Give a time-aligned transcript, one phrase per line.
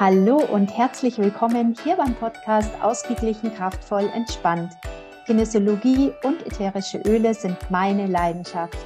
[0.00, 4.76] Hallo und herzlich willkommen hier beim Podcast Ausgeglichen, kraftvoll, entspannt.
[5.26, 8.76] Kinesiologie und ätherische Öle sind meine Leidenschaft.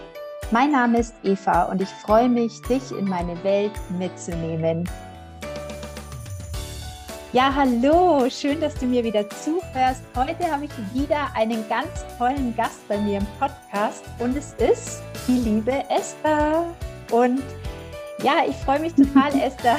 [0.53, 4.89] Mein Name ist Eva und ich freue mich, dich in meine Welt mitzunehmen.
[7.35, 10.05] Ja, hallo, schön, dass du mir wieder zuhörst.
[10.17, 15.03] Heute habe ich wieder einen ganz tollen Gast bei mir im Podcast und es ist
[15.29, 16.65] die liebe Esther.
[17.11, 17.43] Und
[18.23, 19.77] ja, ich freue mich total, Esther,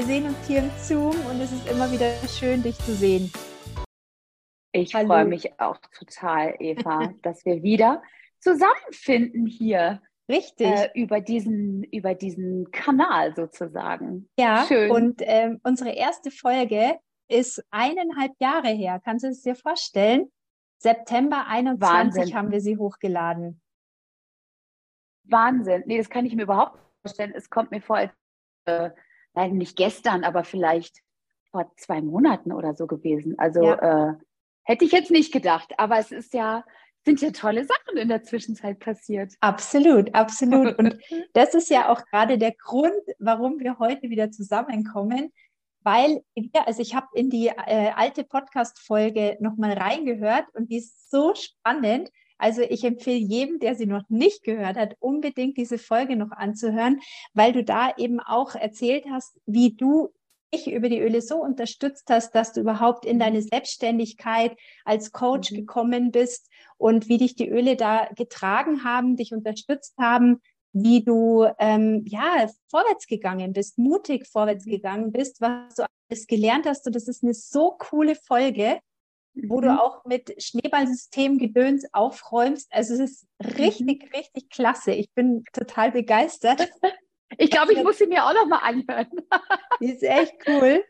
[0.00, 3.30] wir sehen uns hier im Zoom und es ist immer wieder schön, dich zu sehen.
[4.72, 8.02] Ich freue mich auch total, Eva, dass wir wieder
[8.38, 10.00] zusammenfinden hier.
[10.26, 10.68] Richtig.
[10.68, 14.30] Äh, über, diesen, über diesen Kanal sozusagen.
[14.38, 14.90] Ja, Schön.
[14.90, 16.98] und ähm, unsere erste Folge
[17.28, 19.02] ist eineinhalb Jahre her.
[19.04, 20.32] Kannst du es dir vorstellen?
[20.78, 22.34] September 21 Wahnsinn.
[22.34, 23.60] haben wir sie hochgeladen.
[25.24, 25.82] Wahnsinn.
[25.84, 27.34] Nee, das kann ich mir überhaupt nicht vorstellen.
[27.36, 28.12] Es kommt mir vor, als
[28.64, 28.90] äh,
[29.34, 31.00] nein, nicht gestern, aber vielleicht
[31.50, 33.38] vor zwei Monaten oder so gewesen.
[33.38, 34.10] Also ja.
[34.10, 34.14] äh,
[34.64, 36.64] hätte ich jetzt nicht gedacht, aber es ist ja,
[37.04, 39.34] sind ja tolle Sachen in der Zwischenzeit passiert.
[39.40, 40.78] Absolut, absolut.
[40.78, 40.98] Und
[41.32, 45.32] das ist ja auch gerade der Grund, warum wir heute wieder zusammenkommen,
[45.82, 51.10] weil wir, also ich habe in die äh, alte Podcast-Folge nochmal reingehört und die ist
[51.10, 52.10] so spannend.
[52.40, 57.00] Also ich empfehle jedem, der sie noch nicht gehört hat, unbedingt diese Folge noch anzuhören,
[57.34, 60.08] weil du da eben auch erzählt hast, wie du
[60.52, 65.52] dich über die Öle so unterstützt hast, dass du überhaupt in deine Selbstständigkeit als Coach
[65.52, 65.56] mhm.
[65.56, 70.40] gekommen bist und wie dich die Öle da getragen haben, dich unterstützt haben,
[70.72, 74.70] wie du ähm, ja vorwärts gegangen bist, mutig vorwärts mhm.
[74.70, 76.86] gegangen bist, was du alles gelernt hast.
[76.86, 78.80] Und das ist eine so coole Folge
[79.34, 79.62] wo mhm.
[79.62, 82.68] du auch mit Schneeballsystem Gedöns aufräumst.
[82.72, 84.16] Also es ist richtig, mhm.
[84.16, 84.92] richtig klasse.
[84.92, 86.70] Ich bin total begeistert.
[87.38, 89.08] Ich glaube, ich muss sie mir auch noch mal anhören.
[89.80, 90.84] Die ist echt cool.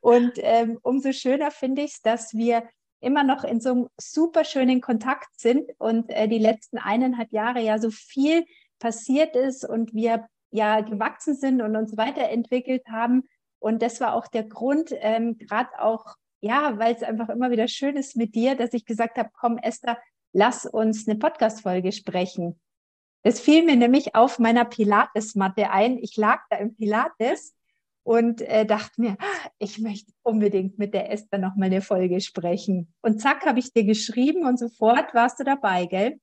[0.00, 2.68] Und ähm, umso schöner finde ich es, dass wir
[3.00, 7.60] immer noch in so einem super schönen Kontakt sind und äh, die letzten eineinhalb Jahre
[7.60, 8.46] ja so viel
[8.78, 13.24] passiert ist und wir ja gewachsen sind und uns weiterentwickelt haben.
[13.58, 17.68] Und das war auch der Grund, ähm, gerade auch ja, weil es einfach immer wieder
[17.68, 19.98] schön ist mit dir, dass ich gesagt habe, komm Esther,
[20.34, 22.60] lass uns eine Podcast-Folge sprechen.
[23.22, 25.96] Es fiel mir nämlich auf meiner Pilates-Matte ein.
[25.96, 27.56] Ich lag da im Pilates
[28.02, 29.16] und äh, dachte mir,
[29.58, 32.92] ich möchte unbedingt mit der Esther noch mal eine Folge sprechen.
[33.00, 36.20] Und zack, habe ich dir geschrieben und sofort warst du dabei, gell?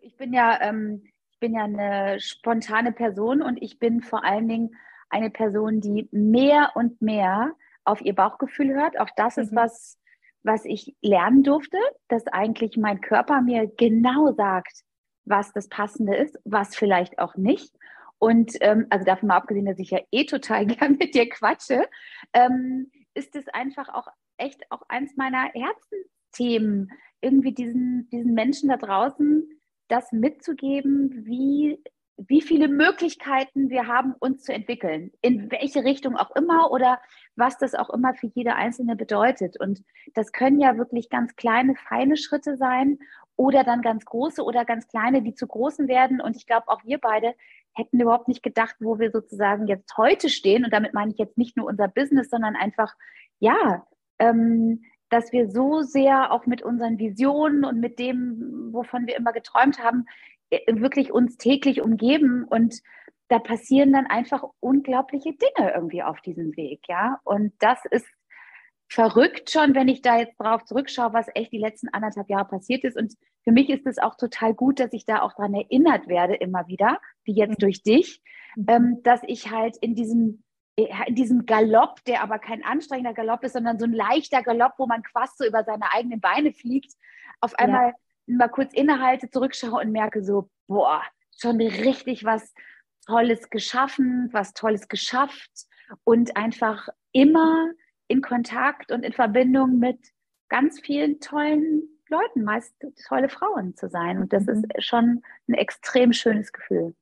[0.00, 4.48] Ich bin ja, ähm, ich bin ja eine spontane Person und ich bin vor allen
[4.48, 4.74] Dingen
[5.08, 8.98] eine Person, die mehr und mehr auf ihr Bauchgefühl hört.
[8.98, 9.42] Auch das mhm.
[9.42, 9.98] ist was,
[10.42, 11.78] was ich lernen durfte,
[12.08, 14.82] dass eigentlich mein Körper mir genau sagt,
[15.24, 17.74] was das Passende ist, was vielleicht auch nicht.
[18.18, 21.86] Und ähm, also davon mal abgesehen, dass ich ja eh total gern mit dir quatsche,
[22.32, 26.90] ähm, ist es einfach auch echt auch eins meiner Herzensthemen,
[27.20, 29.48] irgendwie diesen, diesen Menschen da draußen
[29.88, 31.82] das mitzugeben, wie
[32.16, 37.00] wie viele Möglichkeiten wir haben, uns zu entwickeln, in welche Richtung auch immer oder
[37.36, 39.58] was das auch immer für jede Einzelne bedeutet.
[39.58, 39.82] Und
[40.14, 42.98] das können ja wirklich ganz kleine, feine Schritte sein
[43.36, 46.20] oder dann ganz große oder ganz kleine, die zu großen werden.
[46.20, 47.34] Und ich glaube, auch wir beide
[47.74, 50.64] hätten überhaupt nicht gedacht, wo wir sozusagen jetzt heute stehen.
[50.64, 52.94] Und damit meine ich jetzt nicht nur unser Business, sondern einfach,
[53.40, 53.84] ja,
[54.18, 59.32] ähm, dass wir so sehr auch mit unseren Visionen und mit dem, wovon wir immer
[59.32, 60.06] geträumt haben,
[60.50, 62.80] äh, wirklich uns täglich umgeben und
[63.28, 67.20] da passieren dann einfach unglaubliche Dinge irgendwie auf diesem Weg, ja.
[67.24, 68.06] Und das ist
[68.88, 72.84] verrückt schon, wenn ich da jetzt drauf zurückschaue, was echt die letzten anderthalb Jahre passiert
[72.84, 72.96] ist.
[72.96, 76.34] Und für mich ist es auch total gut, dass ich da auch dran erinnert werde
[76.34, 78.20] immer wieder, wie jetzt durch dich,
[78.56, 78.66] mhm.
[78.68, 80.42] ähm, dass ich halt in diesem
[81.06, 84.86] in diesem Galopp, der aber kein anstrengender Galopp ist, sondern so ein leichter Galopp, wo
[84.86, 86.92] man quasi so über seine eigenen Beine fliegt,
[87.40, 87.94] auf einmal ja
[88.26, 91.02] mal kurz innehalte, zurückschaue und merke so, boah,
[91.38, 92.52] schon richtig was
[93.06, 95.50] Tolles geschaffen, was Tolles geschafft
[96.04, 97.70] und einfach immer
[98.08, 99.98] in Kontakt und in Verbindung mit
[100.48, 102.74] ganz vielen tollen Leuten, meist
[103.08, 104.18] tolle Frauen zu sein.
[104.18, 104.70] Und das ist mhm.
[104.78, 106.94] schon ein extrem schönes Gefühl.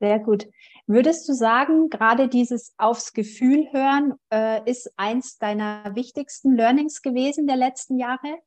[0.00, 0.48] Sehr gut.
[0.86, 7.46] Würdest du sagen, gerade dieses aufs Gefühl hören äh, ist eins deiner wichtigsten Learnings gewesen
[7.46, 8.38] der letzten Jahre?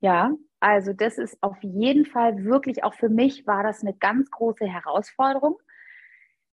[0.00, 4.30] Ja, also das ist auf jeden Fall wirklich, auch für mich war das eine ganz
[4.30, 5.58] große Herausforderung,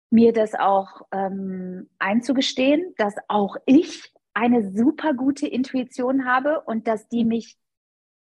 [0.09, 7.07] mir das auch ähm, einzugestehen, dass auch ich eine super gute Intuition habe und dass
[7.07, 7.57] die mich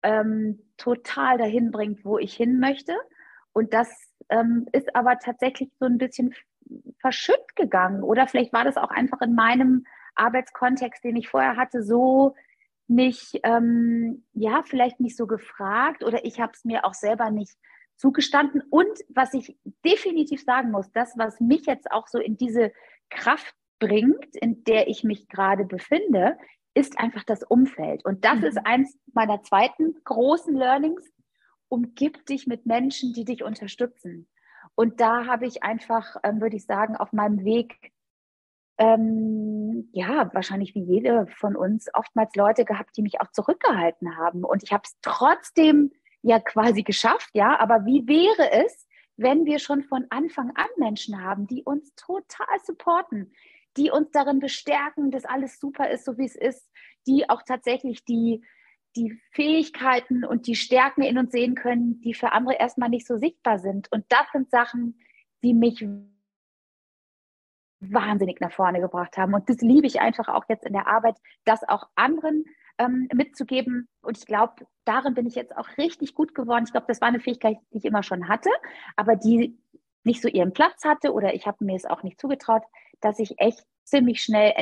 [0.02, 2.94] ähm, total dahin bringt, wo ich hin möchte.
[3.52, 3.88] Und das
[4.28, 6.34] ähm, ist aber tatsächlich so ein bisschen
[6.98, 8.02] verschütt gegangen.
[8.02, 12.34] Oder vielleicht war das auch einfach in meinem Arbeitskontext, den ich vorher hatte, so
[12.86, 17.56] nicht, ähm, ja, vielleicht nicht so gefragt oder ich habe es mir auch selber nicht
[17.96, 18.62] zugestanden.
[18.70, 22.72] Und was ich definitiv sagen muss, das, was mich jetzt auch so in diese
[23.10, 26.36] Kraft bringt, in der ich mich gerade befinde,
[26.74, 28.04] ist einfach das Umfeld.
[28.04, 28.44] Und das mhm.
[28.44, 31.10] ist eins meiner zweiten großen Learnings.
[31.68, 34.28] Umgib dich mit Menschen, die dich unterstützen.
[34.74, 37.92] Und da habe ich einfach, ähm, würde ich sagen, auf meinem Weg,
[38.78, 44.44] ähm, ja, wahrscheinlich wie jede von uns, oftmals Leute gehabt, die mich auch zurückgehalten haben.
[44.44, 45.92] Und ich habe es trotzdem
[46.22, 47.58] ja quasi geschafft, ja.
[47.58, 48.86] Aber wie wäre es,
[49.16, 53.32] wenn wir schon von Anfang an Menschen haben, die uns total supporten,
[53.76, 56.68] die uns darin bestärken, dass alles super ist, so wie es ist,
[57.06, 58.44] die auch tatsächlich die,
[58.96, 63.16] die Fähigkeiten und die Stärken in uns sehen können, die für andere erstmal nicht so
[63.16, 63.90] sichtbar sind.
[63.92, 64.98] Und das sind Sachen,
[65.42, 65.86] die mich
[67.92, 69.34] wahnsinnig nach vorne gebracht haben.
[69.34, 72.44] Und das liebe ich einfach auch jetzt in der Arbeit, das auch anderen
[72.78, 73.88] ähm, mitzugeben.
[74.02, 76.64] Und ich glaube, darin bin ich jetzt auch richtig gut geworden.
[76.64, 78.50] Ich glaube, das war eine Fähigkeit, die ich immer schon hatte,
[78.96, 79.58] aber die
[80.04, 82.62] nicht so ihren Platz hatte oder ich habe mir es auch nicht zugetraut,
[83.00, 84.52] dass ich echt ziemlich schnell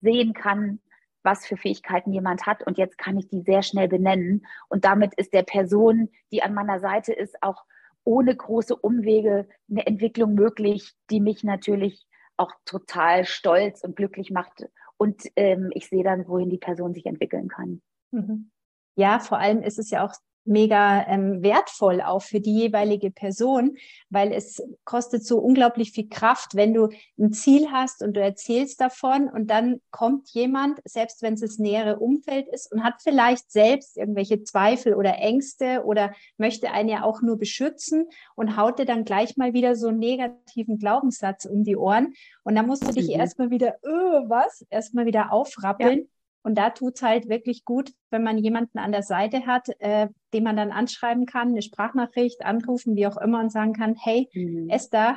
[0.00, 0.80] sehen kann,
[1.22, 2.64] was für Fähigkeiten jemand hat.
[2.66, 4.46] Und jetzt kann ich die sehr schnell benennen.
[4.68, 7.64] Und damit ist der Person, die an meiner Seite ist, auch
[8.04, 14.64] ohne große Umwege eine Entwicklung möglich, die mich natürlich auch total stolz und glücklich macht.
[14.96, 17.82] Und ähm, ich sehe dann, wohin die Person sich entwickeln kann.
[18.10, 18.50] Mhm.
[18.96, 20.14] Ja, vor allem ist es ja auch
[20.44, 23.76] mega ähm, wertvoll auch für die jeweilige Person,
[24.10, 26.88] weil es kostet so unglaublich viel Kraft, wenn du
[27.18, 31.58] ein Ziel hast und du erzählst davon und dann kommt jemand, selbst wenn es das
[31.58, 37.02] nähere Umfeld ist und hat vielleicht selbst irgendwelche Zweifel oder Ängste oder möchte einen ja
[37.04, 41.64] auch nur beschützen und haut dir dann gleich mal wieder so einen negativen Glaubenssatz um
[41.64, 43.20] die Ohren und dann musst du dich mhm.
[43.20, 45.98] erstmal wieder, öh, was, erstmal wieder aufrappeln.
[46.00, 46.13] Ja
[46.44, 50.44] und da tut's halt wirklich gut, wenn man jemanden an der Seite hat, äh, den
[50.44, 54.68] man dann anschreiben kann, eine Sprachnachricht, anrufen, wie auch immer und sagen kann, hey, mhm.
[54.68, 55.16] Esther,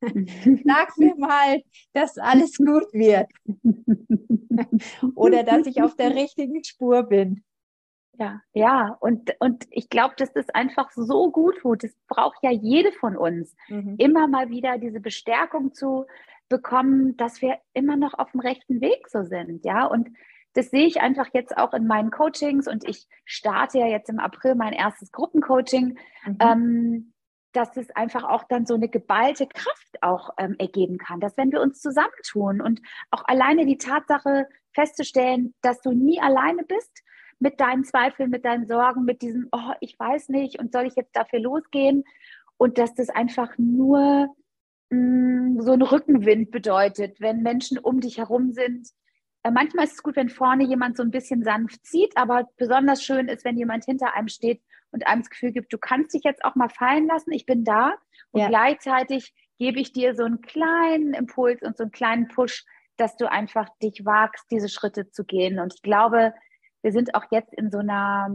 [0.00, 1.62] sag mir mal,
[1.92, 3.28] dass alles gut wird.
[5.16, 7.42] Oder dass ich auf der richtigen Spur bin.
[8.18, 11.82] Ja, ja, und, und ich glaube, dass das einfach so gut tut.
[11.82, 13.56] Das braucht ja jede von uns.
[13.68, 13.96] Mhm.
[13.98, 16.06] Immer mal wieder diese Bestärkung zu
[16.48, 19.64] bekommen, dass wir immer noch auf dem rechten Weg so sind.
[19.64, 20.10] Ja, und
[20.54, 24.18] das sehe ich einfach jetzt auch in meinen Coachings und ich starte ja jetzt im
[24.18, 26.38] April mein erstes Gruppencoaching, mhm.
[26.40, 27.12] ähm,
[27.52, 31.52] dass es einfach auch dann so eine geballte Kraft auch ähm, ergeben kann, dass wenn
[31.52, 37.02] wir uns zusammentun und auch alleine die Tatsache festzustellen, dass du nie alleine bist
[37.38, 40.94] mit deinen Zweifeln, mit deinen Sorgen, mit diesem, oh, ich weiß nicht und soll ich
[40.96, 42.04] jetzt dafür losgehen
[42.56, 44.34] und dass das einfach nur
[44.90, 48.88] mh, mm, so ein Rückenwind bedeutet, wenn Menschen um dich herum sind,
[49.50, 53.28] manchmal ist es gut, wenn vorne jemand so ein bisschen sanft zieht, aber besonders schön
[53.28, 54.62] ist, wenn jemand hinter einem steht
[54.92, 57.64] und einem das Gefühl gibt, du kannst dich jetzt auch mal fallen lassen, ich bin
[57.64, 57.94] da.
[58.30, 58.48] Und ja.
[58.48, 62.64] gleichzeitig gebe ich dir so einen kleinen Impuls und so einen kleinen Push,
[62.96, 65.58] dass du einfach dich wagst, diese Schritte zu gehen.
[65.58, 66.34] Und ich glaube,
[66.82, 68.28] wir sind auch jetzt in so einer,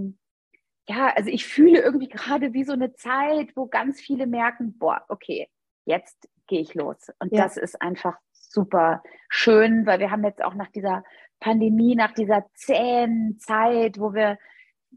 [0.90, 5.06] ja, also ich fühle irgendwie gerade wie so eine Zeit, wo ganz viele merken, boah,
[5.10, 5.50] okay,
[5.86, 7.12] jetzt gehe ich los.
[7.20, 7.44] Und ja.
[7.44, 8.18] das ist einfach
[8.52, 11.04] super schön, weil wir haben jetzt auch nach dieser
[11.40, 14.38] Pandemie, nach dieser zähen Zeit, wo wir,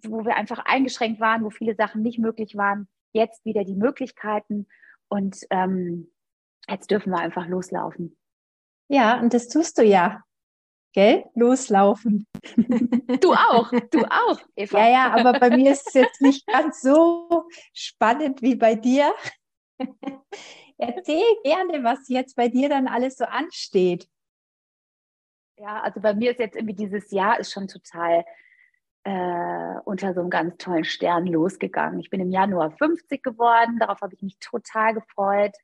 [0.04, 4.66] wo wir einfach eingeschränkt waren, wo viele Sachen nicht möglich waren, jetzt wieder die Möglichkeiten
[5.08, 6.10] und ähm,
[6.68, 8.16] jetzt dürfen wir einfach loslaufen.
[8.88, 10.22] Ja, und das tust du ja.
[10.92, 11.24] Gell?
[11.34, 12.26] Loslaufen.
[13.20, 14.78] Du auch, du auch, Eva.
[14.78, 19.12] Ja, ja, aber bei mir ist es jetzt nicht ganz so spannend wie bei dir.
[20.80, 24.08] Erzähl gerne, was jetzt bei dir dann alles so ansteht.
[25.58, 28.24] Ja, also bei mir ist jetzt irgendwie dieses Jahr ist schon total
[29.04, 32.00] äh, unter so einem ganz tollen Stern losgegangen.
[32.00, 35.54] Ich bin im Januar 50 geworden, darauf habe ich mich total gefreut.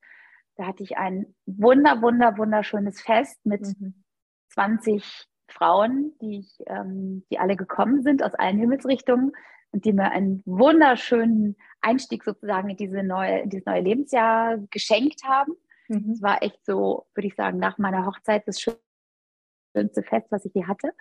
[0.57, 4.05] Da hatte ich ein wunder, wunder, wunderschönes Fest mit mhm.
[4.51, 9.33] 20 Frauen, die, ich, ähm, die alle gekommen sind aus allen Himmelsrichtungen
[9.71, 11.57] und die mir einen wunderschönen
[11.87, 15.53] Einstieg sozusagen in, diese neue, in dieses neue Lebensjahr geschenkt haben.
[15.89, 16.11] Mhm.
[16.13, 20.55] Es war echt so, würde ich sagen, nach meiner Hochzeit das schönste Fest, was ich
[20.55, 20.93] je hatte.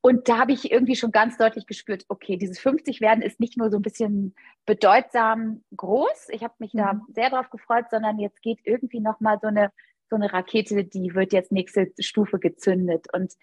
[0.00, 3.56] Und da habe ich irgendwie schon ganz deutlich gespürt, okay, dieses 50 werden ist nicht
[3.58, 4.34] nur so ein bisschen
[4.64, 6.28] bedeutsam groß.
[6.30, 6.78] Ich habe mich mhm.
[6.78, 9.72] da sehr drauf gefreut, sondern jetzt geht irgendwie noch mal so eine
[10.08, 13.06] so eine Rakete, die wird jetzt nächste Stufe gezündet.
[13.12, 13.34] Und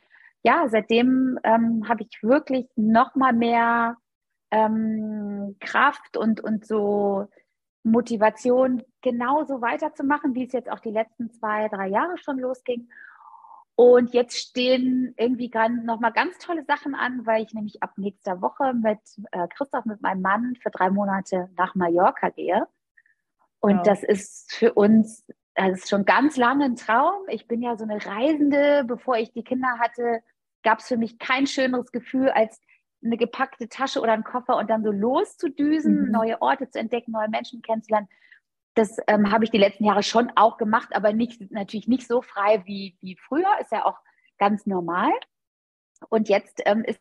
[0.44, 3.98] ja, seitdem ähm, habe ich wirklich noch mal mehr
[4.56, 7.28] ähm, Kraft und, und so
[7.84, 12.90] Motivation, genauso weiterzumachen, wie es jetzt auch die letzten zwei, drei Jahre schon losging.
[13.76, 15.52] Und jetzt stehen irgendwie
[15.84, 19.00] nochmal ganz tolle Sachen an, weil ich nämlich ab nächster Woche mit
[19.32, 22.66] äh, Christoph, mit meinem Mann, für drei Monate nach Mallorca gehe.
[23.60, 23.84] Und wow.
[23.84, 27.28] das ist für uns, das ist schon ganz lange ein Traum.
[27.28, 28.86] Ich bin ja so eine Reisende.
[28.88, 30.22] Bevor ich die Kinder hatte,
[30.64, 32.62] gab es für mich kein schöneres Gefühl, als
[33.06, 36.12] eine gepackte Tasche oder einen Koffer und dann so loszudüsen, mhm.
[36.12, 38.10] neue Orte zu entdecken, neue Menschen kennenzulernen.
[38.74, 42.22] Das ähm, habe ich die letzten Jahre schon auch gemacht, aber nicht, natürlich nicht so
[42.22, 44.00] frei wie, wie früher, ist ja auch
[44.38, 45.12] ganz normal.
[46.10, 47.00] Und jetzt ähm, ist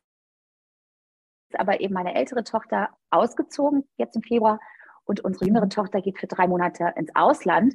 [1.54, 4.60] aber eben meine ältere Tochter ausgezogen, jetzt im Februar,
[5.04, 7.74] und unsere jüngere Tochter geht für drei Monate ins Ausland.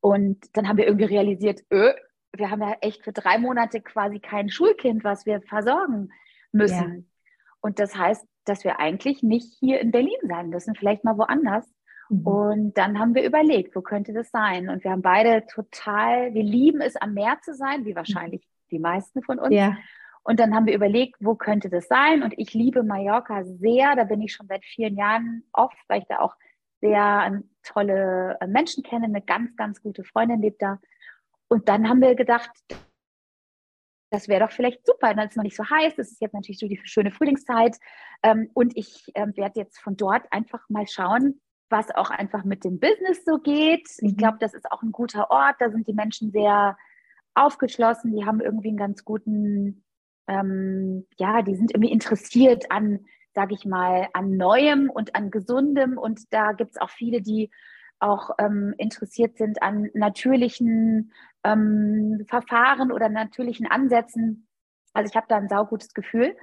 [0.00, 1.92] Und dann haben wir irgendwie realisiert, öh,
[2.36, 6.12] wir haben ja echt für drei Monate quasi kein Schulkind, was wir versorgen
[6.52, 7.10] müssen.
[7.60, 11.70] Und das heißt, dass wir eigentlich nicht hier in Berlin sein müssen, vielleicht mal woanders.
[12.08, 12.26] Mhm.
[12.26, 14.68] Und dann haben wir überlegt, wo könnte das sein?
[14.68, 18.68] Und wir haben beide total, wir lieben es, am Meer zu sein, wie wahrscheinlich mhm.
[18.70, 19.54] die meisten von uns.
[19.54, 19.76] Ja.
[20.22, 22.22] Und dann haben wir überlegt, wo könnte das sein?
[22.22, 23.96] Und ich liebe Mallorca sehr.
[23.96, 26.34] Da bin ich schon seit vielen Jahren oft, weil ich da auch
[26.80, 29.06] sehr tolle äh, Menschen kenne.
[29.06, 30.78] Eine ganz, ganz gute Freundin lebt da.
[31.48, 32.50] Und dann haben wir gedacht,
[34.10, 35.14] das wäre doch vielleicht super.
[35.14, 35.94] Dann ist es noch nicht so heiß.
[35.98, 37.76] Es ist jetzt natürlich so die schöne Frühlingszeit.
[38.22, 42.64] Ähm, und ich ähm, werde jetzt von dort einfach mal schauen, was auch einfach mit
[42.64, 43.86] dem Business so geht.
[43.98, 44.16] Ich mhm.
[44.16, 45.56] glaube, das ist auch ein guter Ort.
[45.58, 46.76] Da sind die Menschen sehr
[47.34, 48.14] aufgeschlossen.
[48.14, 49.84] Die haben irgendwie einen ganz guten,
[50.26, 55.98] ähm, ja, die sind irgendwie interessiert an, sage ich mal, an Neuem und an Gesundem.
[55.98, 57.50] Und da gibt es auch viele, die
[58.00, 61.12] auch ähm, interessiert sind an natürlichen
[61.44, 64.46] ähm, Verfahren oder natürlichen Ansätzen.
[64.92, 66.36] Also ich habe da ein saugutes Gefühl.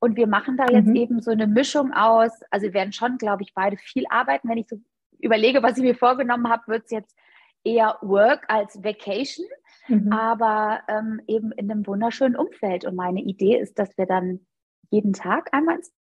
[0.00, 0.94] Und wir machen da jetzt mhm.
[0.94, 2.30] eben so eine Mischung aus.
[2.50, 4.48] Also wir werden schon, glaube ich, beide viel arbeiten.
[4.48, 4.80] Wenn ich so
[5.18, 7.16] überlege, was ich mir vorgenommen habe, wird es jetzt
[7.64, 9.46] eher Work als Vacation,
[9.88, 10.12] mhm.
[10.12, 12.84] aber ähm, eben in einem wunderschönen Umfeld.
[12.84, 14.46] Und meine Idee ist, dass wir dann
[14.90, 15.92] jeden Tag einmal ins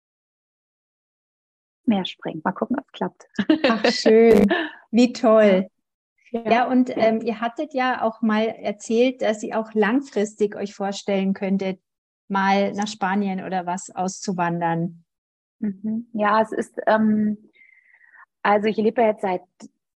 [1.88, 2.42] Meer springen.
[2.44, 3.28] Mal gucken, ob es klappt.
[3.70, 4.48] Ach, schön.
[4.92, 5.70] Wie toll.
[6.32, 10.74] Ja, ja und ähm, ihr hattet ja auch mal erzählt, dass ihr auch langfristig euch
[10.74, 11.80] vorstellen könntet,
[12.28, 15.04] mal nach Spanien oder was auszuwandern.
[15.60, 16.08] Mhm.
[16.14, 17.38] Ja, es ist, ähm,
[18.44, 19.42] also ich lebe jetzt seit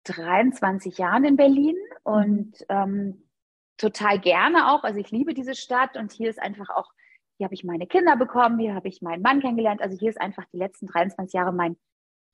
[0.04, 3.28] 23 Jahren in Berlin und ähm,
[3.76, 4.85] total gerne auch.
[4.85, 6.90] Also ich liebe diese Stadt und hier ist einfach auch,
[7.38, 9.80] hier habe ich meine Kinder bekommen, hier habe ich meinen Mann kennengelernt.
[9.80, 11.76] Also hier ist einfach die letzten 23 Jahre mein,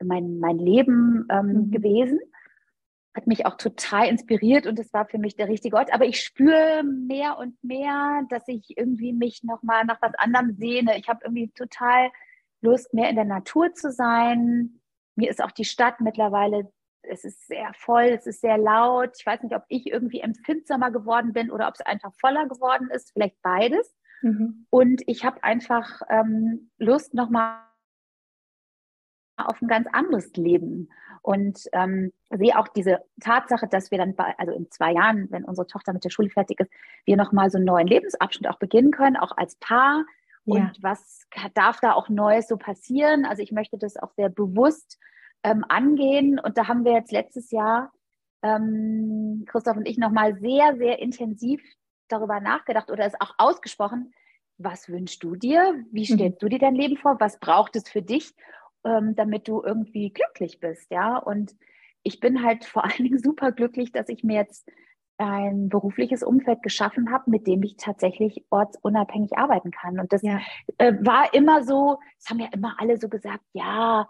[0.02, 1.70] mein, mein Leben ähm, mhm.
[1.70, 2.18] gewesen
[3.14, 5.92] hat mich auch total inspiriert und es war für mich der richtige Ort.
[5.94, 10.98] Aber ich spüre mehr und mehr, dass ich irgendwie mich nochmal nach was anderem sehne.
[10.98, 12.10] Ich habe irgendwie total
[12.60, 14.80] Lust, mehr in der Natur zu sein.
[15.14, 19.12] Mir ist auch die Stadt mittlerweile, es ist sehr voll, es ist sehr laut.
[19.16, 22.90] Ich weiß nicht, ob ich irgendwie empfindsamer geworden bin oder ob es einfach voller geworden
[22.90, 23.12] ist.
[23.12, 23.94] Vielleicht beides.
[24.24, 24.66] Mhm.
[24.70, 27.58] Und ich habe einfach ähm, Lust, nochmal
[29.36, 30.88] auf ein ganz anderes Leben
[31.20, 35.44] und ähm, sehe auch diese Tatsache, dass wir dann, bei, also in zwei Jahren, wenn
[35.44, 36.70] unsere Tochter mit der Schule fertig ist,
[37.04, 40.06] wir nochmal so einen neuen Lebensabschnitt auch beginnen können, auch als Paar.
[40.46, 40.54] Ja.
[40.54, 43.26] Und was darf da auch Neues so passieren?
[43.26, 44.98] Also ich möchte das auch sehr bewusst
[45.42, 46.38] ähm, angehen.
[46.38, 47.92] Und da haben wir jetzt letztes Jahr,
[48.42, 51.62] ähm, Christoph und ich, nochmal sehr, sehr intensiv
[52.08, 54.12] darüber nachgedacht oder es auch ausgesprochen,
[54.58, 55.84] was wünschst du dir?
[55.90, 56.16] Wie mhm.
[56.16, 57.16] stellst du dir dein Leben vor?
[57.18, 58.34] Was braucht es für dich?
[58.84, 61.16] ähm, damit du irgendwie glücklich bist, ja.
[61.16, 61.56] Und
[62.02, 64.70] ich bin halt vor allen Dingen super glücklich, dass ich mir jetzt
[65.16, 70.00] ein berufliches Umfeld geschaffen habe, mit dem ich tatsächlich ortsunabhängig arbeiten kann.
[70.00, 70.40] Und das ja.
[70.78, 74.08] äh, war immer so, das haben ja immer alle so gesagt, ja,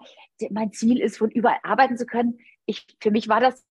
[0.50, 2.38] mein Ziel ist, von überall arbeiten zu können.
[2.64, 3.66] Ich, für mich war das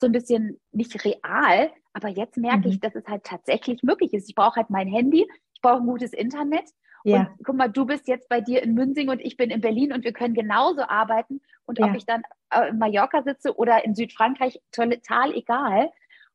[0.00, 2.74] so ein bisschen nicht real, aber jetzt merke mhm.
[2.74, 4.28] ich, dass es halt tatsächlich möglich ist.
[4.28, 6.70] Ich brauche halt mein Handy, ich brauche ein gutes Internet
[7.06, 7.20] ja.
[7.20, 9.92] Und guck mal, du bist jetzt bei dir in Münsing und ich bin in Berlin
[9.92, 11.40] und wir können genauso arbeiten.
[11.64, 11.86] Und ja.
[11.86, 15.92] ob ich dann äh, in Mallorca sitze oder in Südfrankreich, total egal.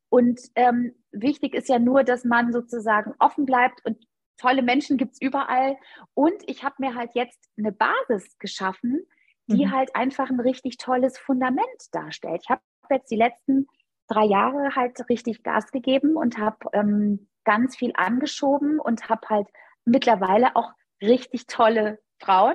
[0.08, 3.98] Und ähm, wichtig ist ja nur, dass man sozusagen offen bleibt und
[4.38, 5.76] tolle Menschen gibt es überall.
[6.14, 9.02] Und ich habe mir halt jetzt eine Basis geschaffen,
[9.48, 9.72] die mhm.
[9.72, 12.40] halt einfach ein richtig tolles Fundament darstellt.
[12.44, 13.66] Ich habe jetzt die letzten
[14.12, 19.48] drei Jahre halt richtig Gas gegeben und habe ähm, ganz viel angeschoben und habe halt
[19.84, 22.54] mittlerweile auch richtig tolle Frauen,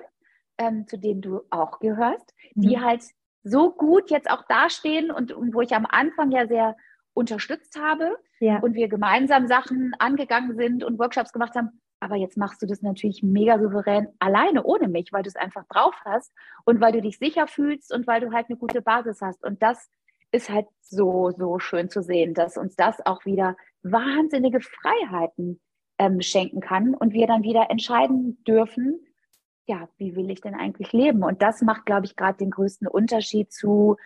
[0.57, 2.61] ähm, zu denen du auch gehörst, mhm.
[2.61, 3.03] die halt
[3.43, 6.75] so gut jetzt auch dastehen und, und wo ich am Anfang ja sehr
[7.13, 8.59] unterstützt habe ja.
[8.59, 11.81] und wir gemeinsam Sachen angegangen sind und Workshops gemacht haben.
[11.99, 15.65] Aber jetzt machst du das natürlich mega souverän alleine ohne mich, weil du es einfach
[15.67, 16.31] drauf hast
[16.63, 19.43] und weil du dich sicher fühlst und weil du halt eine gute Basis hast.
[19.43, 19.89] Und das
[20.31, 25.59] ist halt so, so schön zu sehen, dass uns das auch wieder wahnsinnige Freiheiten
[25.97, 28.99] ähm, schenken kann und wir dann wieder entscheiden dürfen,
[29.65, 31.23] ja, wie will ich denn eigentlich leben?
[31.23, 33.97] Und das macht, glaube ich, gerade den größten Unterschied zu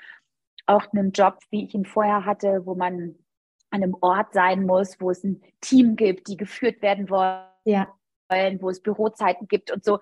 [0.66, 3.16] auch einem Job, wie ich ihn vorher hatte, wo man
[3.70, 7.88] an einem Ort sein muss, wo es ein Team gibt, die geführt werden wollen, ja.
[8.60, 10.00] wo es Bürozeiten gibt und so.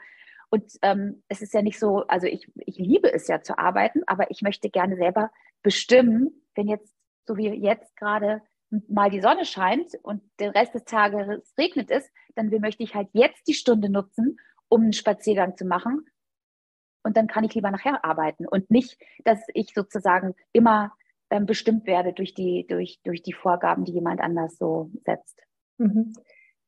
[0.49, 4.01] Und ähm, es ist ja nicht so, also ich, ich liebe es ja zu arbeiten,
[4.07, 5.29] aber ich möchte gerne selber
[5.61, 6.93] bestimmen, wenn jetzt,
[7.25, 8.41] so wie jetzt gerade
[8.87, 13.09] mal die Sonne scheint und den Rest des Tages regnet es, dann möchte ich halt
[13.13, 14.37] jetzt die Stunde nutzen,
[14.67, 16.05] um einen Spaziergang zu machen.
[17.03, 20.93] Und dann kann ich lieber nachher arbeiten und nicht, dass ich sozusagen immer
[21.29, 25.39] ähm, bestimmt werde durch die, durch, durch die Vorgaben, die jemand anders so setzt.
[25.77, 26.13] Mhm.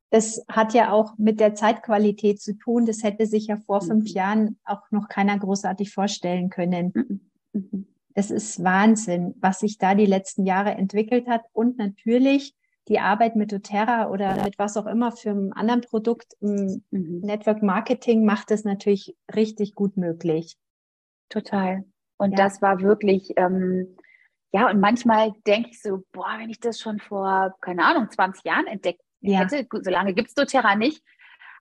[0.10, 2.86] Das hat ja auch mit der Zeitqualität zu tun.
[2.86, 3.88] Das hätte sich ja vor mhm.
[3.88, 7.22] fünf Jahren auch noch keiner großartig vorstellen können.
[7.54, 7.88] Mhm.
[8.14, 11.44] Das ist Wahnsinn, was sich da die letzten Jahre entwickelt hat.
[11.54, 12.56] Und natürlich
[12.88, 17.22] die Arbeit mit doTERRA oder mit was auch immer für ein anderen Produkt im mhm.
[17.22, 20.58] Network Marketing macht es natürlich richtig gut möglich.
[21.30, 21.86] Total.
[22.18, 22.38] Und ja.
[22.38, 23.98] das war wirklich, ähm,
[24.52, 28.44] ja, und manchmal denke ich so, boah, wenn ich das schon vor, keine Ahnung, 20
[28.44, 29.40] Jahren entdeckt ja.
[29.40, 31.02] hätte, so lange gibt es doTERRA nicht,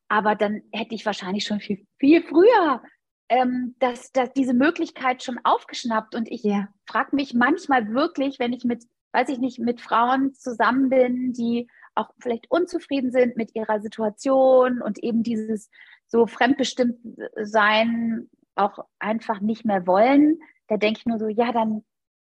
[0.09, 2.83] aber dann hätte ich wahrscheinlich schon viel, viel früher
[3.31, 6.15] ähm, dass, dass diese Möglichkeit schon aufgeschnappt.
[6.15, 6.69] Und ich ja.
[6.87, 11.69] frage mich manchmal wirklich, wenn ich mit weiß ich nicht, mit Frauen zusammen bin, die
[11.95, 15.71] auch vielleicht unzufrieden sind mit ihrer Situation und eben dieses
[16.07, 16.99] so fremdbestimmt
[17.43, 21.85] sein auch einfach nicht mehr wollen, da denke ich nur so, ja, dann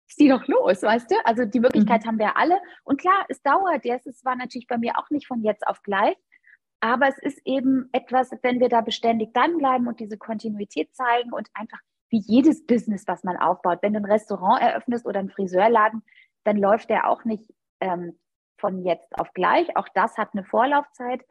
[0.07, 1.15] zieh doch los, weißt du?
[1.25, 2.07] Also die Möglichkeit mhm.
[2.07, 2.57] haben wir alle.
[2.83, 4.07] Und klar, es dauert jetzt.
[4.07, 6.15] Es war natürlich bei mir auch nicht von jetzt auf gleich.
[6.81, 11.47] Aber es ist eben etwas, wenn wir da beständig dranbleiben und diese Kontinuität zeigen und
[11.53, 13.79] einfach wie jedes Business, was man aufbaut.
[13.81, 16.03] Wenn du ein Restaurant eröffnest oder einen Friseurladen,
[16.43, 17.43] dann läuft der auch nicht
[17.79, 18.19] ähm,
[18.59, 19.75] von jetzt auf gleich.
[19.77, 21.23] Auch das hat eine Vorlaufzeit.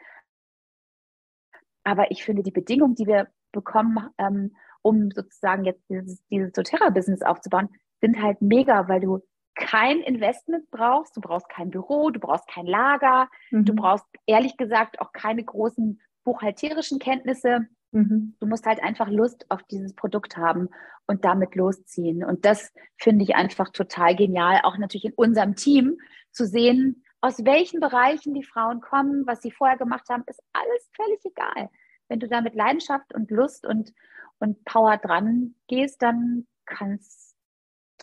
[1.84, 7.22] Aber ich finde, die Bedingungen, die wir bekommen, ähm, um sozusagen jetzt dieses, dieses doTERRA-Business
[7.22, 7.68] aufzubauen,
[8.00, 9.20] sind halt mega, weil du
[9.60, 13.64] kein Investment brauchst, du brauchst kein Büro, du brauchst kein Lager, mhm.
[13.66, 17.66] du brauchst ehrlich gesagt auch keine großen buchhalterischen Kenntnisse.
[17.92, 18.34] Mhm.
[18.40, 20.68] Du musst halt einfach Lust auf dieses Produkt haben
[21.06, 22.24] und damit losziehen.
[22.24, 25.98] Und das finde ich einfach total genial, auch natürlich in unserem Team
[26.32, 30.90] zu sehen, aus welchen Bereichen die Frauen kommen, was sie vorher gemacht haben, ist alles
[30.96, 31.68] völlig egal.
[32.08, 33.92] Wenn du da mit Leidenschaft und Lust und,
[34.38, 37.36] und Power dran gehst, dann kann's,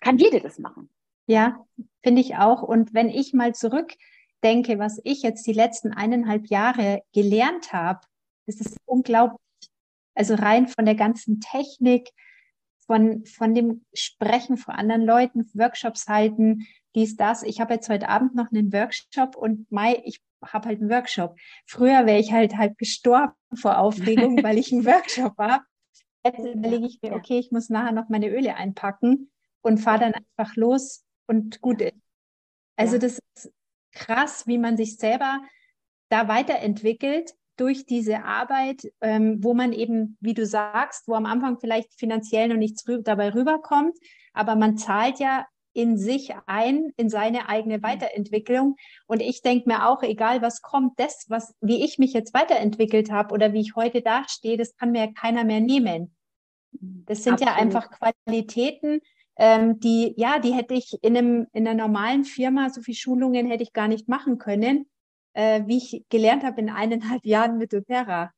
[0.02, 0.90] kann jede das machen.
[1.28, 1.66] Ja,
[2.04, 2.64] finde ich auch.
[2.64, 8.00] Und wenn ich mal zurückdenke, was ich jetzt die letzten eineinhalb Jahre gelernt habe,
[8.46, 9.40] das ist unglaublich.
[10.16, 12.10] Also rein von der ganzen Technik,
[12.88, 17.44] von, von dem Sprechen vor anderen Leuten, Workshops halten, dies, das.
[17.44, 21.36] Ich habe jetzt heute Abend noch einen Workshop und Mai, ich habe halt einen Workshop.
[21.66, 25.64] Früher wäre ich halt halt gestorben vor Aufregung, weil ich einen Workshop habe.
[26.26, 29.30] Jetzt überlege ich mir, okay, ich muss nachher noch meine Öle einpacken
[29.62, 31.96] und fahre dann einfach los und gut ist.
[32.76, 33.52] Also das ist
[33.92, 35.42] krass, wie man sich selber
[36.10, 41.60] da weiterentwickelt durch diese Arbeit, ähm, wo man eben, wie du sagst, wo am Anfang
[41.60, 43.98] vielleicht finanziell noch nichts rü dabei rüberkommt,
[44.34, 47.84] aber man zahlt ja in sich ein, in seine eigene mhm.
[47.84, 48.78] Weiterentwicklung.
[49.06, 53.12] Und ich denke mir auch, egal was kommt, das, was, wie ich mich jetzt weiterentwickelt
[53.12, 56.16] habe oder wie ich heute dastehe, das kann mir keiner mehr nehmen.
[56.72, 57.56] Das sind Absolut.
[57.56, 59.02] ja einfach Qualitäten,
[59.38, 63.48] ähm, die, ja, die hätte ich in einem, in einer normalen Firma, so viel Schulungen
[63.48, 64.88] hätte ich gar nicht machen können
[65.38, 68.32] äh, wie ich gelernt habe in eineinhalb Jahren mit doTERRA.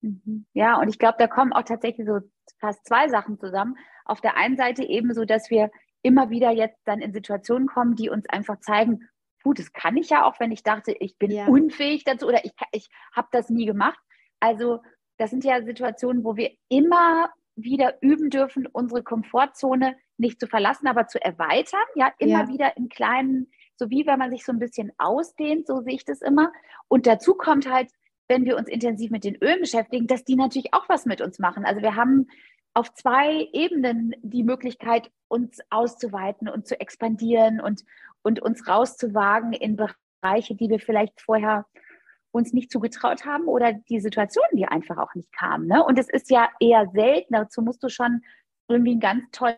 [0.00, 0.46] Mhm.
[0.54, 2.20] Ja, und ich glaube, da kommen auch tatsächlich so
[2.58, 3.76] fast zwei Sachen zusammen.
[4.06, 5.70] Auf der einen Seite eben so, dass wir
[6.02, 9.06] immer wieder jetzt dann in Situationen kommen, die uns einfach zeigen,
[9.42, 11.46] gut, das kann ich ja auch, wenn ich dachte, ich bin ja.
[11.46, 14.00] unfähig dazu oder ich, ich habe das nie gemacht.
[14.40, 14.80] Also
[15.18, 17.30] das sind ja Situationen, wo wir immer
[17.62, 22.48] wieder üben dürfen, unsere Komfortzone nicht zu verlassen, aber zu erweitern, ja, immer ja.
[22.48, 26.04] wieder in kleinen so wie wenn man sich so ein bisschen ausdehnt, so sehe ich
[26.04, 26.52] das immer.
[26.86, 27.90] Und dazu kommt halt,
[28.28, 31.40] wenn wir uns intensiv mit den Ölen beschäftigen, dass die natürlich auch was mit uns
[31.40, 31.64] machen.
[31.64, 32.28] Also wir haben
[32.74, 37.84] auf zwei Ebenen die Möglichkeit, uns auszuweiten und zu expandieren und,
[38.22, 41.66] und uns rauszuwagen in Bereiche, die wir vielleicht vorher
[42.32, 45.66] uns nicht zugetraut haben oder die Situationen, die einfach auch nicht kamen.
[45.66, 45.84] Ne?
[45.84, 48.22] Und es ist ja eher selten, dazu musst du schon
[48.68, 49.56] irgendwie einen ganz tollen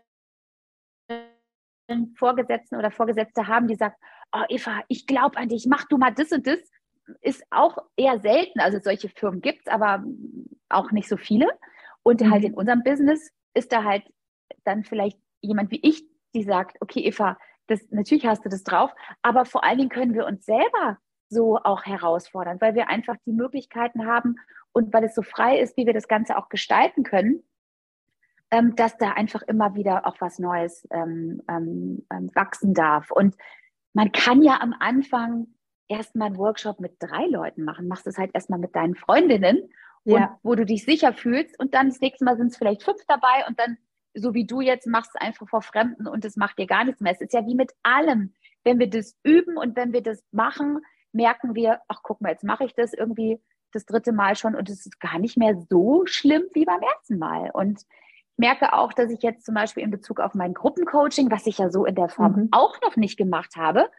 [2.17, 3.99] Vorgesetzten oder Vorgesetzte haben, die sagt,
[4.33, 6.61] oh Eva, ich glaube an dich, mach du mal das und das,
[7.21, 8.61] ist auch eher selten.
[8.61, 10.05] Also solche Firmen gibt es, aber
[10.69, 11.49] auch nicht so viele.
[12.03, 12.31] Und mhm.
[12.31, 14.05] halt in unserem Business ist da halt
[14.65, 16.05] dann vielleicht jemand wie ich,
[16.35, 18.91] die sagt, okay Eva, das, natürlich hast du das drauf,
[19.23, 20.99] aber vor allen Dingen können wir uns selber
[21.33, 24.37] so auch herausfordern, weil wir einfach die Möglichkeiten haben
[24.73, 27.43] und weil es so frei ist, wie wir das Ganze auch gestalten können,
[28.51, 33.11] ähm, dass da einfach immer wieder auch was Neues ähm, ähm, wachsen darf.
[33.11, 33.35] Und
[33.95, 35.49] man kann ja am Anfang
[35.89, 37.89] erstmal einen Workshop mit drei Leuten machen.
[37.89, 39.71] Machst es halt erstmal mit deinen Freundinnen,
[40.05, 40.39] ja.
[40.43, 41.59] wo du dich sicher fühlst.
[41.59, 43.79] Und dann das nächste Mal sind es vielleicht fünf dabei und dann,
[44.15, 47.13] so wie du jetzt, machst einfach vor Fremden und es macht dir gar nichts mehr.
[47.13, 48.35] Es ist ja wie mit allem.
[48.65, 50.81] Wenn wir das üben und wenn wir das machen,
[51.13, 53.41] merken wir, ach guck mal, jetzt mache ich das irgendwie
[53.73, 57.19] das dritte Mal schon und es ist gar nicht mehr so schlimm wie beim ersten
[57.19, 57.51] Mal.
[57.53, 61.47] Und ich merke auch, dass ich jetzt zum Beispiel in Bezug auf mein Gruppencoaching, was
[61.47, 62.49] ich ja so in der Form mhm.
[62.53, 63.91] auch noch nicht gemacht habe,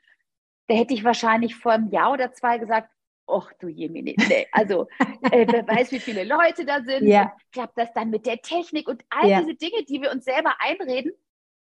[0.68, 2.90] da hätte ich wahrscheinlich vor einem Jahr oder zwei gesagt,
[3.28, 4.48] ach du Jemine, nee.
[4.52, 4.88] also
[5.32, 7.36] äh, wer weiß, wie viele Leute da sind, ja.
[7.52, 9.42] klappt das dann mit der Technik und all ja.
[9.42, 11.14] diese Dinge, die wir uns selber einreden.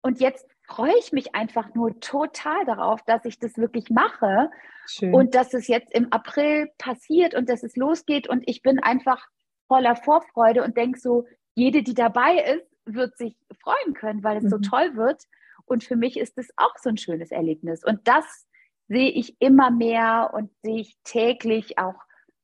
[0.02, 4.50] Und jetzt freue ich mich einfach nur total darauf, dass ich das wirklich mache
[4.86, 5.14] Schön.
[5.14, 9.28] und dass es jetzt im April passiert und dass es losgeht und ich bin einfach
[9.68, 14.44] voller Vorfreude und denke so, jede, die dabei ist, wird sich freuen können, weil es
[14.44, 14.50] mhm.
[14.50, 15.22] so toll wird.
[15.64, 17.84] Und für mich ist es auch so ein schönes Erlebnis.
[17.84, 18.46] Und das
[18.88, 21.96] sehe ich immer mehr und sehe ich täglich auch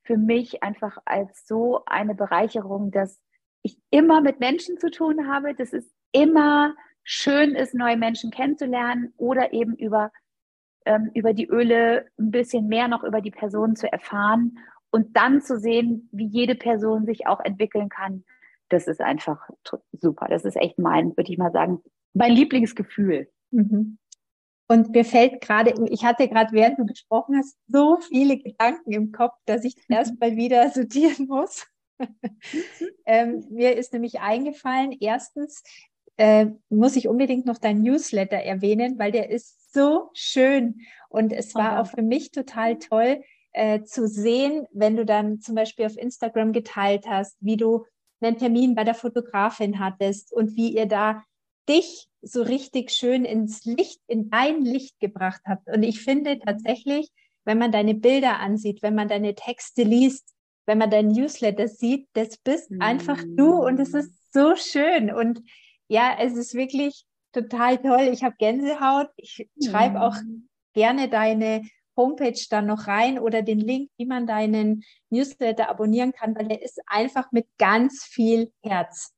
[0.03, 3.21] für mich einfach als so eine Bereicherung, dass
[3.63, 9.13] ich immer mit Menschen zu tun habe, dass es immer schön ist, neue Menschen kennenzulernen
[9.17, 10.13] oder eben über,
[10.85, 14.59] ähm, über die Öle ein bisschen mehr noch über die Person zu erfahren
[14.91, 18.25] und dann zu sehen, wie jede Person sich auch entwickeln kann.
[18.69, 19.49] Das ist einfach
[19.93, 20.27] super.
[20.29, 21.83] Das ist echt mein, würde ich mal sagen,
[22.15, 23.31] mein Lieblingsgefühl.
[23.51, 23.99] Mhm.
[24.69, 29.13] Und mir fällt gerade, ich hatte gerade, während du gesprochen hast, so viele Gedanken im
[29.13, 29.97] Kopf, dass ich mhm.
[29.97, 31.67] erstmal wieder sortieren muss.
[33.07, 35.63] ähm, mir ist nämlich eingefallen, erstens
[36.17, 40.81] äh, muss ich unbedingt noch dein Newsletter erwähnen, weil der ist so schön.
[41.09, 43.23] Und es war auch für mich total toll
[43.53, 47.85] äh, zu sehen, wenn du dann zum Beispiel auf Instagram geteilt hast, wie du
[48.21, 51.23] einen Termin bei der Fotografin hattest und wie ihr da
[51.69, 55.69] dich so richtig schön ins Licht, in dein Licht gebracht habt.
[55.69, 57.11] Und ich finde tatsächlich,
[57.45, 60.33] wenn man deine Bilder ansieht, wenn man deine Texte liest,
[60.67, 65.13] wenn man dein Newsletter sieht, das bist einfach du und es ist so schön.
[65.13, 65.43] Und
[65.93, 68.09] ja, es ist wirklich total toll.
[68.13, 69.09] Ich habe Gänsehaut.
[69.17, 70.17] Ich schreibe auch
[70.73, 71.63] gerne deine
[71.97, 76.63] Homepage dann noch rein oder den Link, wie man deinen Newsletter abonnieren kann, weil der
[76.63, 79.13] ist einfach mit ganz viel Herz.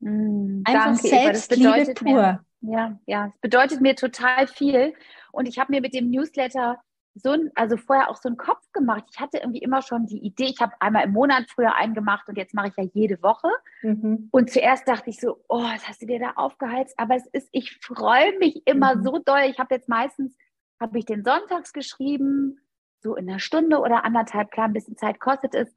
[0.00, 2.14] Mm, Einfach danke, Selbstliebe pur.
[2.62, 4.94] Mir, ja, ja, es bedeutet mir total viel.
[5.30, 6.80] Und ich habe mir mit dem Newsletter
[7.14, 9.04] so ein, also vorher auch so einen Kopf gemacht.
[9.10, 12.28] Ich hatte irgendwie immer schon die Idee, ich habe einmal im Monat früher einen gemacht
[12.28, 13.48] und jetzt mache ich ja jede Woche.
[13.82, 14.28] Mhm.
[14.32, 16.94] Und zuerst dachte ich so, oh, was hast du dir da aufgeheizt?
[16.98, 19.04] Aber es ist, ich freue mich immer mhm.
[19.04, 19.42] so doll.
[19.48, 20.36] Ich habe jetzt meistens,
[20.80, 22.60] habe ich den sonntags geschrieben,
[23.00, 25.74] so in einer Stunde oder anderthalb, klar, ein bisschen Zeit kostet es.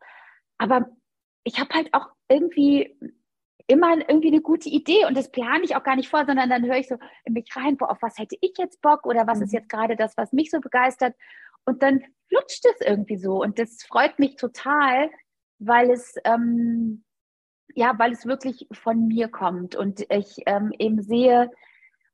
[0.58, 0.88] Aber
[1.44, 2.98] ich habe halt auch irgendwie
[3.68, 6.66] immer irgendwie eine gute Idee und das plane ich auch gar nicht vor, sondern dann
[6.66, 9.40] höre ich so in mich rein, boah, auf was hätte ich jetzt Bock oder was
[9.40, 9.46] mhm.
[9.46, 11.16] ist jetzt gerade das, was mich so begeistert
[11.66, 15.10] und dann flutscht es irgendwie so und das freut mich total,
[15.60, 17.04] weil es ähm,
[17.76, 21.52] ja, weil es wirklich von mir kommt und ich ähm, eben sehe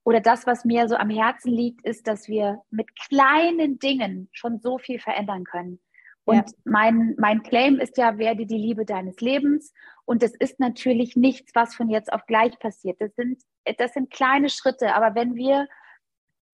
[0.03, 4.59] oder das, was mir so am Herzen liegt, ist, dass wir mit kleinen Dingen schon
[4.59, 5.79] so viel verändern können.
[6.25, 6.45] Und ja.
[6.63, 9.73] mein, mein Claim ist ja, werde die Liebe deines Lebens.
[10.05, 12.99] Und das ist natürlich nichts, was von jetzt auf gleich passiert.
[13.01, 13.41] Das sind,
[13.77, 14.95] das sind kleine Schritte.
[14.95, 15.67] Aber wenn wir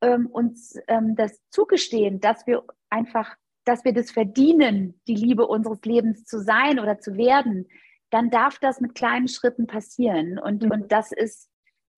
[0.02, 5.82] ähm, uns ähm, das zugestehen, dass wir einfach, dass wir das verdienen, die Liebe unseres
[5.84, 7.68] Lebens zu sein oder zu werden,
[8.10, 10.40] dann darf das mit kleinen Schritten passieren.
[10.40, 10.72] Und, mhm.
[10.72, 11.50] und das ist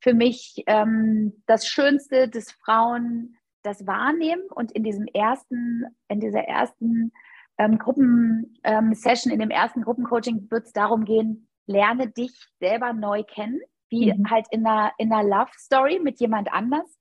[0.01, 6.41] für mich ähm, das Schönste, dass Frauen das wahrnehmen und in diesem ersten, in dieser
[6.41, 7.13] ersten
[7.62, 13.24] ähm, Gruppensession, ähm, in dem ersten Gruppencoaching wird es darum gehen, lerne dich selber neu
[13.24, 14.30] kennen, wie mhm.
[14.30, 16.97] halt in einer, in einer Love Story mit jemand anders,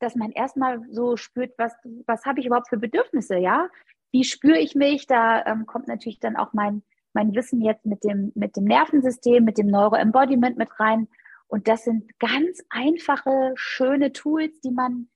[0.00, 1.72] dass man erstmal so spürt, was,
[2.06, 3.68] was habe ich überhaupt für Bedürfnisse, ja?
[4.10, 5.06] Wie spüre ich mich?
[5.06, 9.44] Da ähm, kommt natürlich dann auch mein, mein Wissen jetzt mit dem, mit dem Nervensystem,
[9.44, 11.06] mit dem Neuroembodiment mit rein.
[11.46, 15.08] Und das sind ganz einfache, schöne Tools, die man,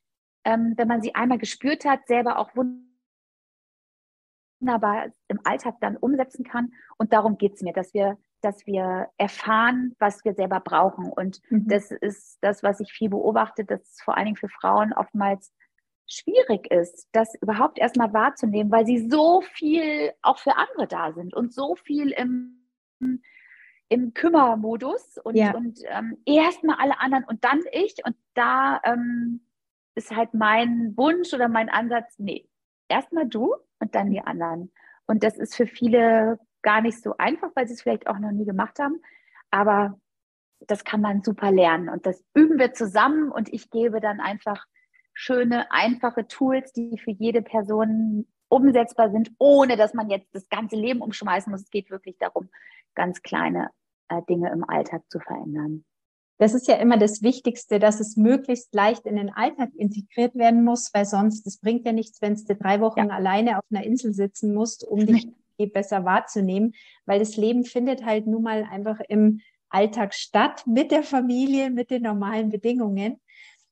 [0.45, 2.94] ähm, wenn man sie einmal gespürt hat, selber auch wunderbar
[4.65, 6.73] wunderbar im Alltag dann umsetzen kann.
[6.97, 11.13] Und darum geht es mir, dass wir, dass wir erfahren, was wir selber brauchen.
[11.13, 11.69] Und mhm.
[11.69, 15.53] das ist das, was ich viel beobachte, dass es vor allen Dingen für Frauen oftmals
[16.07, 21.35] schwierig ist, das überhaupt erstmal wahrzunehmen, weil sie so viel auch für andere da sind
[21.35, 22.69] und so viel im,
[23.89, 25.55] im Kümmermodus und, ja.
[25.55, 27.97] und ähm, erstmal alle anderen und dann ich.
[28.05, 29.47] Und da ähm,
[29.95, 32.49] ist halt mein Wunsch oder mein Ansatz, nee,
[32.89, 34.73] erstmal du und dann die anderen.
[35.07, 38.31] Und das ist für viele gar nicht so einfach, weil sie es vielleicht auch noch
[38.31, 39.01] nie gemacht haben.
[39.51, 40.01] Aber
[40.61, 41.91] das kann man super lernen.
[41.91, 44.65] Und das üben wir zusammen und ich gebe dann einfach
[45.13, 50.77] schöne, einfache Tools, die für jede Person umsetzbar sind, ohne dass man jetzt das ganze
[50.77, 51.63] Leben umschmeißen muss.
[51.63, 52.49] Es geht wirklich darum,
[52.95, 53.69] ganz kleine
[54.09, 55.85] äh, Dinge im Alltag zu verändern.
[56.39, 60.65] Das ist ja immer das Wichtigste, dass es möglichst leicht in den Alltag integriert werden
[60.65, 63.09] muss, weil sonst, es bringt ja nichts, wenn du drei Wochen ja.
[63.09, 65.29] alleine auf einer Insel sitzen musst, um dich
[65.73, 66.75] besser wahrzunehmen,
[67.07, 71.91] weil das Leben findet halt nun mal einfach im Alltag statt, mit der Familie, mit
[71.91, 73.21] den normalen Bedingungen.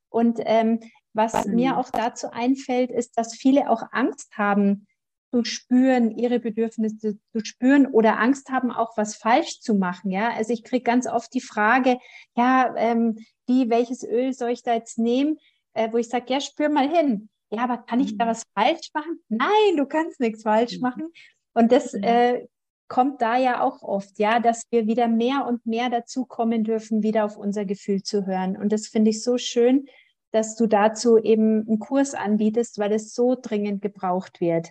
[0.08, 0.80] Und ähm,
[1.14, 4.86] was mir auch dazu einfällt, ist, dass viele auch Angst haben,
[5.32, 10.10] zu spüren, ihre Bedürfnisse zu spüren oder Angst haben, auch was falsch zu machen.
[10.10, 11.98] Ja, also ich kriege ganz oft die Frage,
[12.36, 15.38] ja, ähm, wie, welches Öl soll ich da jetzt nehmen?
[15.74, 17.30] Äh, wo ich sage, ja, spür mal hin.
[17.50, 18.28] Ja, aber kann ich da mhm.
[18.30, 19.20] was falsch machen?
[19.28, 20.82] Nein, du kannst nichts falsch mhm.
[20.82, 21.12] machen.
[21.54, 22.46] Und das äh,
[22.88, 27.02] kommt da ja auch oft, ja, dass wir wieder mehr und mehr dazu kommen dürfen,
[27.02, 28.56] wieder auf unser Gefühl zu hören.
[28.56, 29.86] Und das finde ich so schön,
[30.30, 34.68] dass du dazu eben einen Kurs anbietest, weil es so dringend gebraucht wird.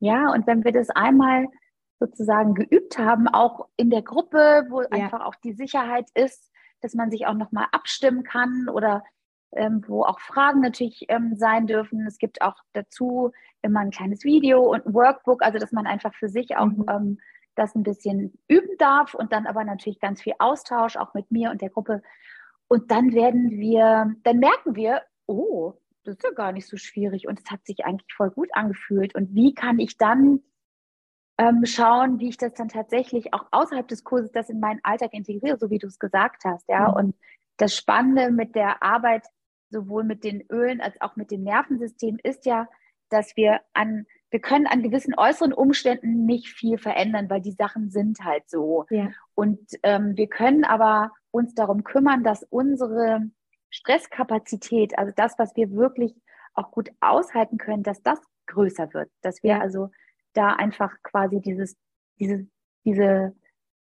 [0.00, 1.48] Ja, und wenn wir das einmal
[1.98, 4.88] sozusagen geübt haben, auch in der Gruppe, wo ja.
[4.90, 9.02] einfach auch die Sicherheit ist, dass man sich auch nochmal abstimmen kann oder
[9.52, 12.06] ähm, wo auch Fragen natürlich ähm, sein dürfen.
[12.06, 16.14] Es gibt auch dazu immer ein kleines Video und ein Workbook, also dass man einfach
[16.14, 16.84] für sich auch mhm.
[16.90, 17.18] ähm,
[17.54, 21.50] das ein bisschen üben darf und dann aber natürlich ganz viel Austausch auch mit mir
[21.50, 22.02] und der Gruppe.
[22.68, 25.74] Und dann werden wir, dann merken wir, oh,
[26.06, 29.14] das ist ja gar nicht so schwierig und es hat sich eigentlich voll gut angefühlt.
[29.14, 30.40] Und wie kann ich dann
[31.38, 35.12] ähm, schauen, wie ich das dann tatsächlich auch außerhalb des Kurses das in meinen Alltag
[35.12, 36.88] integriere, so wie du es gesagt hast, ja.
[36.88, 36.94] Mhm.
[36.94, 37.16] Und
[37.58, 39.26] das Spannende mit der Arbeit
[39.70, 42.68] sowohl mit den Ölen als auch mit dem Nervensystem ist ja,
[43.08, 47.90] dass wir an wir können an gewissen äußeren Umständen nicht viel verändern, weil die Sachen
[47.90, 48.84] sind halt so.
[48.90, 49.10] Ja.
[49.34, 53.30] Und ähm, wir können aber uns darum kümmern, dass unsere
[53.76, 56.14] Stresskapazität, also das, was wir wirklich
[56.54, 59.10] auch gut aushalten können, dass das größer wird.
[59.20, 59.90] Dass wir also
[60.32, 61.76] da einfach quasi dieses,
[62.18, 62.46] diese,
[62.84, 63.34] diese,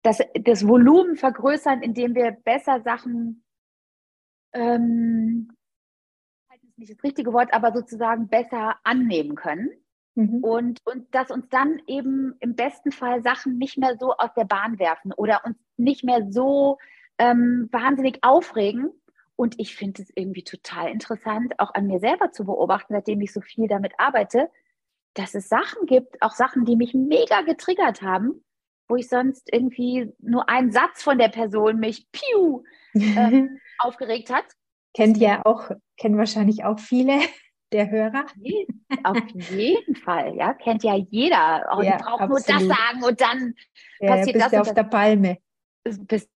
[0.02, 3.44] das, das Volumen vergrößern, indem wir besser Sachen,
[4.54, 5.50] ähm,
[6.62, 9.70] ist nicht das richtige Wort, aber sozusagen besser annehmen können.
[10.14, 10.42] Mhm.
[10.42, 14.44] Und, und dass uns dann eben im besten Fall Sachen nicht mehr so aus der
[14.44, 16.78] Bahn werfen oder uns nicht mehr so
[17.18, 18.90] ähm, wahnsinnig aufregen,
[19.36, 23.32] und ich finde es irgendwie total interessant, auch an mir selber zu beobachten, seitdem ich
[23.32, 24.50] so viel damit arbeite,
[25.14, 28.44] dass es Sachen gibt, auch Sachen, die mich mega getriggert haben,
[28.88, 32.62] wo ich sonst irgendwie nur ein Satz von der Person mich piu
[32.94, 34.44] ähm, aufgeregt hat.
[34.94, 37.20] Kennt ja auch, kennen wahrscheinlich auch viele
[37.72, 38.26] der Hörer.
[39.04, 39.18] Auf
[39.50, 41.66] jeden Fall, ja, kennt ja jeder.
[41.74, 43.54] Oh, ja, ich brauche nur das sagen und dann
[44.00, 44.60] ja, passiert bist das.
[44.60, 44.74] auf das.
[44.74, 45.38] der Palme.
[45.84, 46.28] Bist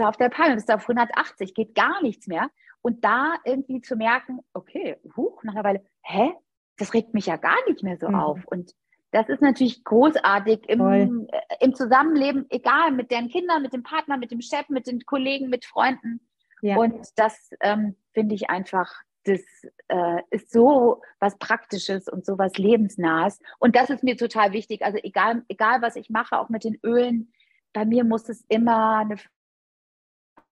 [0.00, 2.50] du auf der Palme, bist du auf 180, geht gar nichts mehr.
[2.82, 6.32] Und da irgendwie zu merken, okay, huch, nach einer Weile, hä,
[6.76, 8.14] das regt mich ja gar nicht mehr so mhm.
[8.14, 8.44] auf.
[8.46, 8.72] Und
[9.10, 14.16] das ist natürlich großartig im, äh, im Zusammenleben, egal mit den Kindern, mit dem Partner,
[14.16, 16.20] mit dem Chef, mit den Kollegen, mit Freunden.
[16.62, 16.76] Ja.
[16.76, 18.92] Und das ähm, finde ich einfach,
[19.24, 19.40] das
[19.88, 23.38] äh, ist so was Praktisches und so was Lebensnahes.
[23.58, 24.84] Und das ist mir total wichtig.
[24.84, 27.32] Also egal, egal was ich mache, auch mit den Ölen,
[27.72, 29.16] bei mir muss es immer eine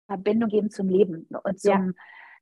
[0.08, 1.92] Verbindung geben zum Leben und zum, ja.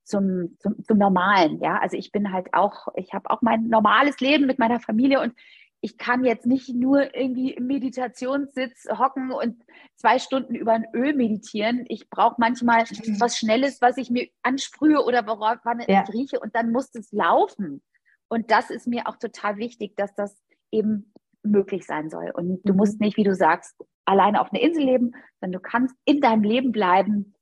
[0.05, 1.61] zum, zum, zum Normalen.
[1.61, 5.21] Ja, also ich bin halt auch, ich habe auch mein normales Leben mit meiner Familie
[5.21, 5.35] und
[5.81, 9.63] ich kann jetzt nicht nur irgendwie im Meditationssitz hocken und
[9.97, 11.85] zwei Stunden über ein Öl meditieren.
[11.89, 13.21] Ich brauche manchmal mhm.
[13.21, 16.03] was Schnelles, was ich mir ansprühe oder worauf ja.
[16.03, 17.83] ich rieche und dann muss es laufen.
[18.29, 22.31] Und das ist mir auch total wichtig, dass das eben möglich sein soll.
[22.35, 22.79] Und du mhm.
[22.79, 26.43] musst nicht, wie du sagst, alleine auf einer Insel leben, sondern du kannst in deinem
[26.43, 27.36] Leben bleiben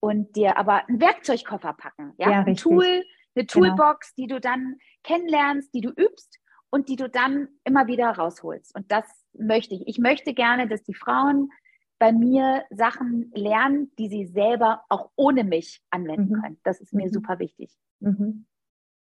[0.00, 2.14] und dir aber einen Werkzeugkoffer packen.
[2.18, 3.46] Ja, ja ein Tool, eine genau.
[3.46, 4.26] Toolbox, genau.
[4.26, 6.38] die du dann kennenlernst, die du übst
[6.70, 8.74] und die du dann immer wieder rausholst.
[8.74, 9.86] Und das möchte ich.
[9.86, 11.50] Ich möchte gerne, dass die Frauen
[11.98, 16.42] bei mir Sachen lernen, die sie selber auch ohne mich anwenden mhm.
[16.42, 16.60] können.
[16.64, 17.12] Das ist mir mhm.
[17.12, 17.70] super wichtig.
[18.00, 18.46] Mhm.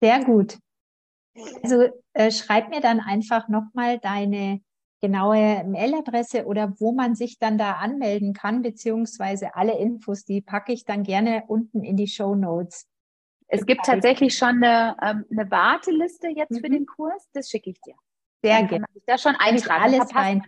[0.01, 0.57] Sehr gut.
[1.63, 4.61] Also äh, schreib mir dann einfach nochmal deine
[5.01, 10.73] genaue Mailadresse oder wo man sich dann da anmelden kann, beziehungsweise alle Infos, die packe
[10.73, 12.87] ich dann gerne unten in die Show Notes.
[13.47, 16.59] Es gibt tatsächlich schon eine, ähm, eine Warteliste jetzt mhm.
[16.59, 17.95] für den Kurs, das schicke ich dir.
[18.43, 18.85] Sehr gerne.
[19.05, 19.83] Da schon eintragen.
[19.83, 20.43] Alles rein.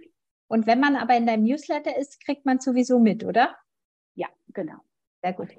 [0.47, 3.55] Und wenn man aber in deinem Newsletter ist, kriegt man sowieso mit, oder?
[4.15, 4.77] Ja, genau.
[5.21, 5.49] Sehr gut.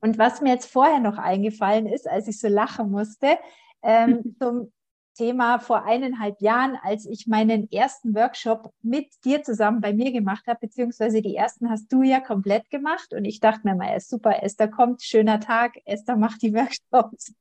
[0.00, 3.38] Und was mir jetzt vorher noch eingefallen ist, als ich so lachen musste,
[3.82, 4.72] ähm, zum
[5.18, 10.46] Thema vor eineinhalb Jahren, als ich meinen ersten Workshop mit dir zusammen bei mir gemacht
[10.46, 13.12] habe, beziehungsweise die ersten hast du ja komplett gemacht.
[13.12, 17.34] Und ich dachte mir mal, ist super, Esther kommt, schöner Tag, Esther macht die Workshops.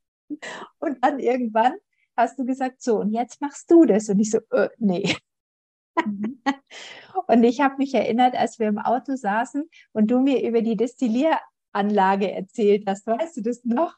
[0.79, 1.73] Und dann irgendwann
[2.17, 4.09] hast du gesagt, so, und jetzt machst du das.
[4.09, 5.15] Und ich so, äh, nee.
[6.03, 6.41] Mhm.
[7.27, 10.75] und ich habe mich erinnert, als wir im Auto saßen und du mir über die
[10.75, 13.05] Destillieranlage erzählt hast.
[13.05, 13.95] Weißt du das noch?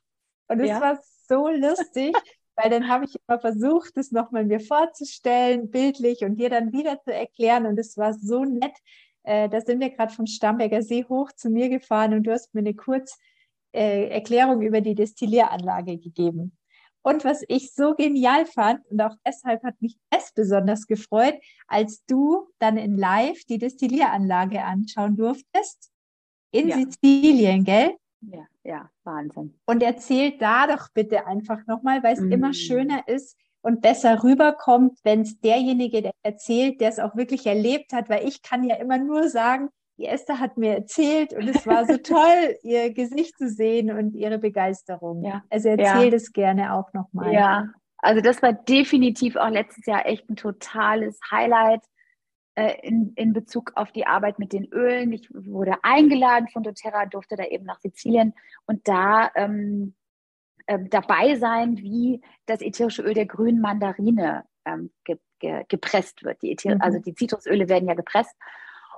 [0.50, 0.82] Und es ja.
[0.82, 2.16] war so lustig,
[2.62, 7.02] weil dann habe ich immer versucht, das nochmal mir vorzustellen, bildlich und dir dann wieder
[7.02, 7.66] zu erklären.
[7.66, 8.76] Und es war so nett.
[9.24, 12.54] Äh, da sind wir gerade vom Stamberger See hoch zu mir gefahren und du hast
[12.54, 13.16] mir eine kurze
[13.74, 16.58] äh, Erklärung über die Destillieranlage gegeben.
[17.02, 21.36] Und was ich so genial fand, und auch deshalb hat mich es besonders gefreut,
[21.68, 25.92] als du dann in Live die Destillieranlage anschauen durftest,
[26.52, 26.76] in ja.
[26.76, 27.96] Sizilien, gell?
[28.22, 29.60] Ja, ja, Wahnsinn.
[29.66, 32.32] Und erzählt da doch bitte einfach nochmal, weil es mm.
[32.32, 37.48] immer schöner ist und besser rüberkommt, wenn es derjenige der erzählt, der es auch wirklich
[37.48, 41.48] erlebt hat, weil ich kann ja immer nur sagen, die Esther hat mir erzählt und
[41.48, 45.26] es war so toll, ihr Gesicht zu sehen und ihre Begeisterung.
[45.26, 45.44] Ja.
[45.50, 46.16] Also erzähl ja.
[46.16, 47.34] es gerne auch nochmal.
[47.34, 51.82] Ja, also das war definitiv auch letztes Jahr echt ein totales Highlight
[52.68, 55.12] in, in Bezug auf die Arbeit mit den Ölen.
[55.14, 58.34] Ich wurde eingeladen von doTERRA, durfte da eben nach Sizilien
[58.66, 59.96] und da ähm,
[60.68, 66.42] äh, dabei sein, wie das ätherische Öl der grünen Mandarine ähm, ge, ge, gepresst wird.
[66.42, 66.82] Die Äther mhm.
[66.82, 68.36] Also die Zitrusöle werden ja gepresst.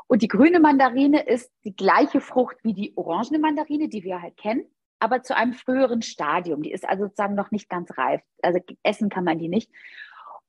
[0.07, 4.35] Und die grüne Mandarine ist die gleiche Frucht wie die orangene Mandarine, die wir halt
[4.35, 4.65] kennen,
[4.99, 6.61] aber zu einem früheren Stadium.
[6.61, 8.21] Die ist also sozusagen noch nicht ganz reif.
[8.41, 9.71] Also essen kann man die nicht.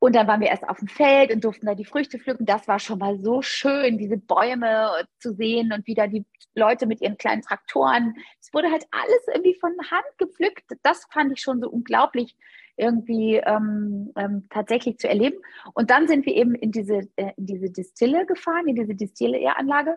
[0.03, 2.45] Und dann waren wir erst auf dem Feld und durften da die Früchte pflücken.
[2.45, 7.01] Das war schon mal so schön, diese Bäume zu sehen und wieder die Leute mit
[7.01, 8.17] ihren kleinen Traktoren.
[8.41, 10.65] Es wurde halt alles irgendwie von Hand gepflückt.
[10.83, 12.37] Das fand ich schon so unglaublich
[12.77, 15.37] irgendwie ähm, ähm, tatsächlich zu erleben.
[15.73, 19.97] Und dann sind wir eben in diese, äh, in diese Distille gefahren, in diese Distilleranlage.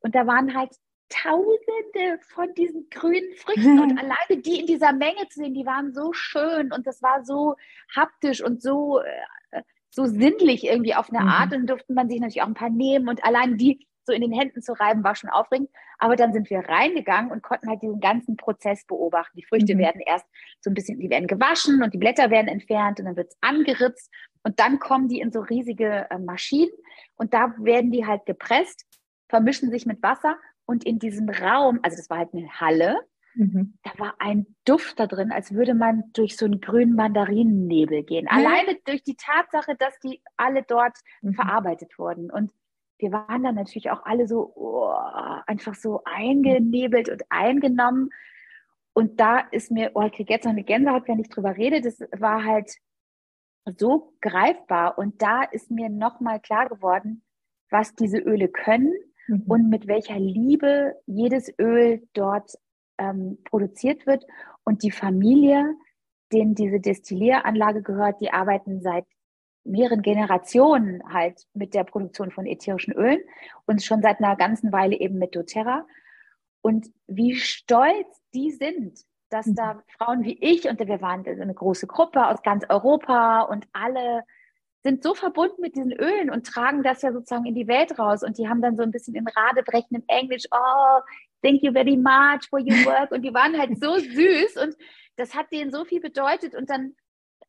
[0.00, 0.76] Und da waren halt
[1.08, 5.94] Tausende von diesen grünen Früchten und alleine die in dieser Menge zu sehen, die waren
[5.94, 7.54] so schön und das war so
[7.94, 9.04] haptisch und so, äh,
[9.96, 11.28] so sinnlich irgendwie auf eine mhm.
[11.28, 11.54] Art.
[11.54, 14.32] Und durfte man sich natürlich auch ein paar nehmen und allein die so in den
[14.32, 15.68] Händen zu reiben, war schon aufregend.
[15.98, 19.36] Aber dann sind wir reingegangen und konnten halt diesen ganzen Prozess beobachten.
[19.36, 19.80] Die Früchte mhm.
[19.80, 20.26] werden erst
[20.60, 23.38] so ein bisschen, die werden gewaschen und die Blätter werden entfernt und dann wird es
[23.40, 24.12] angeritzt
[24.44, 26.70] und dann kommen die in so riesige äh, Maschinen
[27.16, 28.86] und da werden die halt gepresst,
[29.28, 33.00] vermischen sich mit Wasser und in diesem Raum, also das war halt eine Halle,
[33.36, 33.74] Mhm.
[33.82, 38.24] Da war ein Duft da drin, als würde man durch so einen grünen Mandarinennebel gehen.
[38.24, 38.36] Mhm.
[38.36, 41.34] Alleine durch die Tatsache, dass die alle dort mhm.
[41.34, 42.30] verarbeitet wurden.
[42.30, 42.50] Und
[42.98, 44.90] wir waren dann natürlich auch alle so oh,
[45.46, 48.08] einfach so eingenebelt und eingenommen.
[48.94, 51.82] Und da ist mir, oh, ich kriege jetzt noch eine Gänsehaut, wenn ich drüber rede.
[51.82, 52.72] Das war halt
[53.78, 54.96] so greifbar.
[54.96, 57.22] Und da ist mir nochmal klar geworden,
[57.68, 58.94] was diese Öle können
[59.28, 59.42] mhm.
[59.46, 62.56] und mit welcher Liebe jedes Öl dort
[62.98, 64.24] ähm, produziert wird.
[64.64, 65.74] Und die Familie,
[66.32, 69.06] denen diese Destillieranlage gehört, die arbeiten seit
[69.64, 73.20] mehreren Generationen halt mit der Produktion von ätherischen Ölen
[73.66, 75.86] und schon seit einer ganzen Weile eben mit doTERRA.
[76.62, 79.80] Und wie stolz die sind, dass da mhm.
[79.98, 84.22] Frauen wie ich, und wir waren eine große Gruppe aus ganz Europa und alle
[84.86, 88.22] sind so verbunden mit diesen Ölen und tragen das ja sozusagen in die Welt raus.
[88.22, 91.00] Und die haben dann so ein bisschen in radebrechendem Englisch, oh,
[91.42, 93.10] thank you very much for your work.
[93.10, 94.76] Und die waren halt so süß und
[95.16, 96.54] das hat denen so viel bedeutet.
[96.54, 96.94] Und dann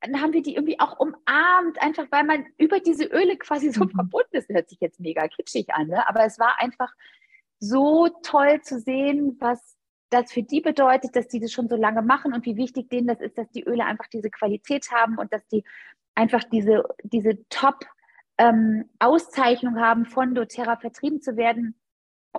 [0.01, 3.83] dann haben wir die irgendwie auch umarmt, einfach weil man über diese Öle quasi so
[3.83, 3.91] mhm.
[3.91, 4.49] verbunden ist.
[4.49, 6.07] Das hört sich jetzt mega kitschig an, ne?
[6.07, 6.93] aber es war einfach
[7.59, 9.75] so toll zu sehen, was
[10.09, 13.07] das für die bedeutet, dass die das schon so lange machen und wie wichtig denen
[13.07, 15.63] das ist, dass die Öle einfach diese Qualität haben und dass die
[16.17, 21.75] einfach diese, diese Top-Auszeichnung ähm, haben, von doTERRA vertrieben zu werden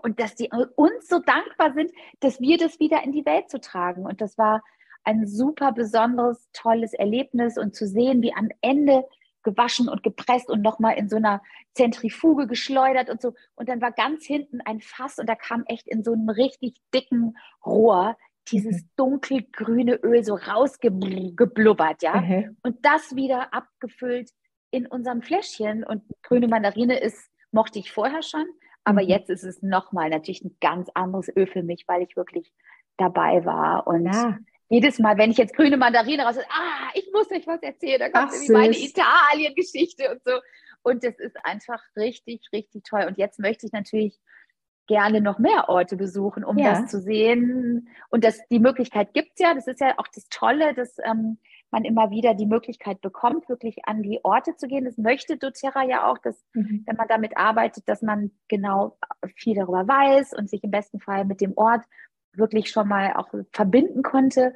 [0.02, 3.60] und dass die uns so dankbar sind, dass wir das wieder in die Welt zu
[3.60, 4.04] tragen.
[4.04, 4.64] Und das war
[5.04, 9.04] ein super besonderes, tolles Erlebnis und zu sehen, wie am Ende
[9.44, 11.40] gewaschen und gepresst und nochmal in so einer
[11.74, 13.34] Zentrifuge geschleudert und so.
[13.54, 16.74] Und dann war ganz hinten ein Fass und da kam echt in so einem richtig
[16.92, 18.16] dicken Rohr
[18.50, 18.88] dieses mhm.
[18.96, 22.20] dunkelgrüne Öl so rausgeblubbert, ja.
[22.20, 22.56] Mhm.
[22.62, 24.30] Und das wieder abgefüllt
[24.70, 25.84] in unserem Fläschchen.
[25.84, 28.46] Und grüne Mandarine ist, mochte ich vorher schon,
[28.84, 29.08] aber mhm.
[29.08, 32.52] jetzt ist es nochmal natürlich ein ganz anderes Öl für mich, weil ich wirklich
[32.96, 33.86] dabei war.
[33.86, 34.38] Und ja
[34.68, 38.10] jedes Mal, wenn ich jetzt grüne Mandarine raus, ah, ich muss euch was erzählen, da
[38.10, 40.40] kommt irgendwie meine Italien-Geschichte und so.
[40.82, 43.04] Und das ist einfach richtig, richtig toll.
[43.08, 44.18] Und jetzt möchte ich natürlich
[44.88, 46.70] gerne noch mehr Orte besuchen, um Ja.
[46.80, 47.88] das zu sehen.
[48.10, 49.54] Und das, die Möglichkeit gibt's ja.
[49.54, 51.38] Das ist ja auch das Tolle, dass ähm,
[51.70, 54.86] man immer wieder die Möglichkeit bekommt, wirklich an die Orte zu gehen.
[54.86, 56.82] Das möchte doTERRA ja auch, dass Mhm.
[56.86, 58.96] wenn man damit arbeitet, dass man genau
[59.36, 61.84] viel darüber weiß und sich im besten Fall mit dem Ort
[62.32, 64.54] wirklich schon mal auch verbinden konnte.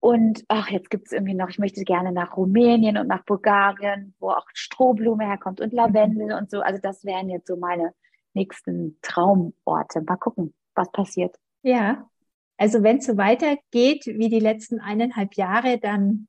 [0.00, 4.14] Und ach, jetzt gibt es irgendwie noch, ich möchte gerne nach Rumänien und nach Bulgarien,
[4.20, 6.60] wo auch Strohblume herkommt und Lavendel und so.
[6.60, 7.94] Also das wären jetzt so meine
[8.34, 10.02] nächsten Traumorte.
[10.02, 11.36] Mal gucken, was passiert.
[11.62, 12.08] Ja,
[12.56, 16.28] also wenn es so weitergeht wie die letzten eineinhalb Jahre, dann,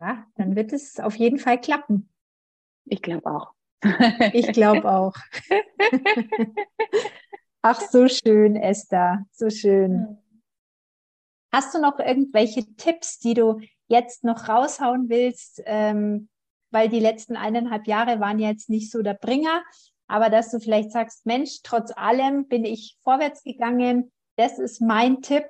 [0.00, 2.08] ja, dann wird es auf jeden Fall klappen.
[2.84, 3.52] Ich glaube auch.
[4.32, 5.14] Ich glaube auch.
[7.62, 10.18] Ach, so schön, Esther, so schön.
[11.52, 15.62] Hast du noch irgendwelche Tipps, die du jetzt noch raushauen willst?
[15.66, 16.28] Ähm,
[16.70, 19.62] weil die letzten eineinhalb Jahre waren ja jetzt nicht so der Bringer,
[20.10, 24.10] aber dass du vielleicht sagst, Mensch, trotz allem bin ich vorwärts gegangen.
[24.36, 25.44] Das ist mein Tipp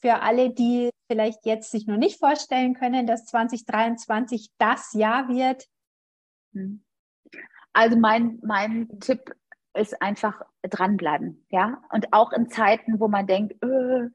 [0.00, 5.66] für alle, die vielleicht jetzt sich noch nicht vorstellen können, dass 2023 das Jahr wird.
[6.52, 6.82] Hm.
[7.72, 9.34] Also mein, mein Tipp
[9.74, 11.80] ist einfach dranbleiben, ja.
[11.90, 14.08] Und auch in Zeiten, wo man denkt, äh,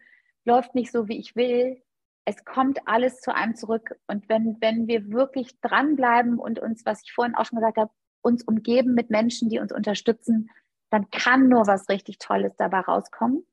[0.43, 1.81] läuft nicht so, wie ich will,
[2.25, 3.95] es kommt alles zu einem zurück.
[4.07, 7.91] Und wenn, wenn wir wirklich dranbleiben und uns, was ich vorhin auch schon gesagt habe,
[8.21, 10.49] uns umgeben mit Menschen, die uns unterstützen,
[10.89, 13.45] dann kann nur was richtig Tolles dabei rauskommen.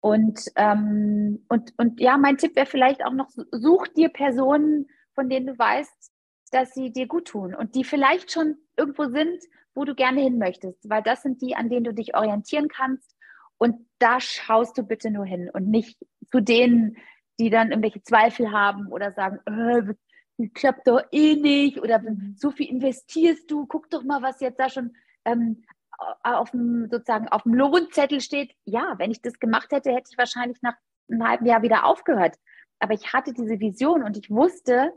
[0.00, 5.28] Und, ähm, und, und ja, mein Tipp wäre vielleicht auch noch, such dir Personen, von
[5.28, 6.12] denen du weißt,
[6.50, 9.42] dass sie dir gut tun und die vielleicht schon irgendwo sind,
[9.74, 13.16] wo du gerne hin möchtest, weil das sind die, an denen du dich orientieren kannst.
[13.58, 15.98] Und da schaust du bitte nur hin und nicht
[16.30, 16.96] zu denen,
[17.38, 19.94] die dann irgendwelche Zweifel haben oder sagen, äh,
[20.54, 22.02] klappt doch eh nicht oder
[22.36, 25.62] so viel investierst du, guck doch mal, was jetzt da schon ähm,
[26.22, 28.54] auf dem sozusagen auf dem Lohnzettel steht.
[28.64, 30.74] Ja, wenn ich das gemacht hätte, hätte ich wahrscheinlich nach
[31.10, 32.36] einem halben Jahr wieder aufgehört.
[32.80, 34.92] Aber ich hatte diese Vision und ich wusste,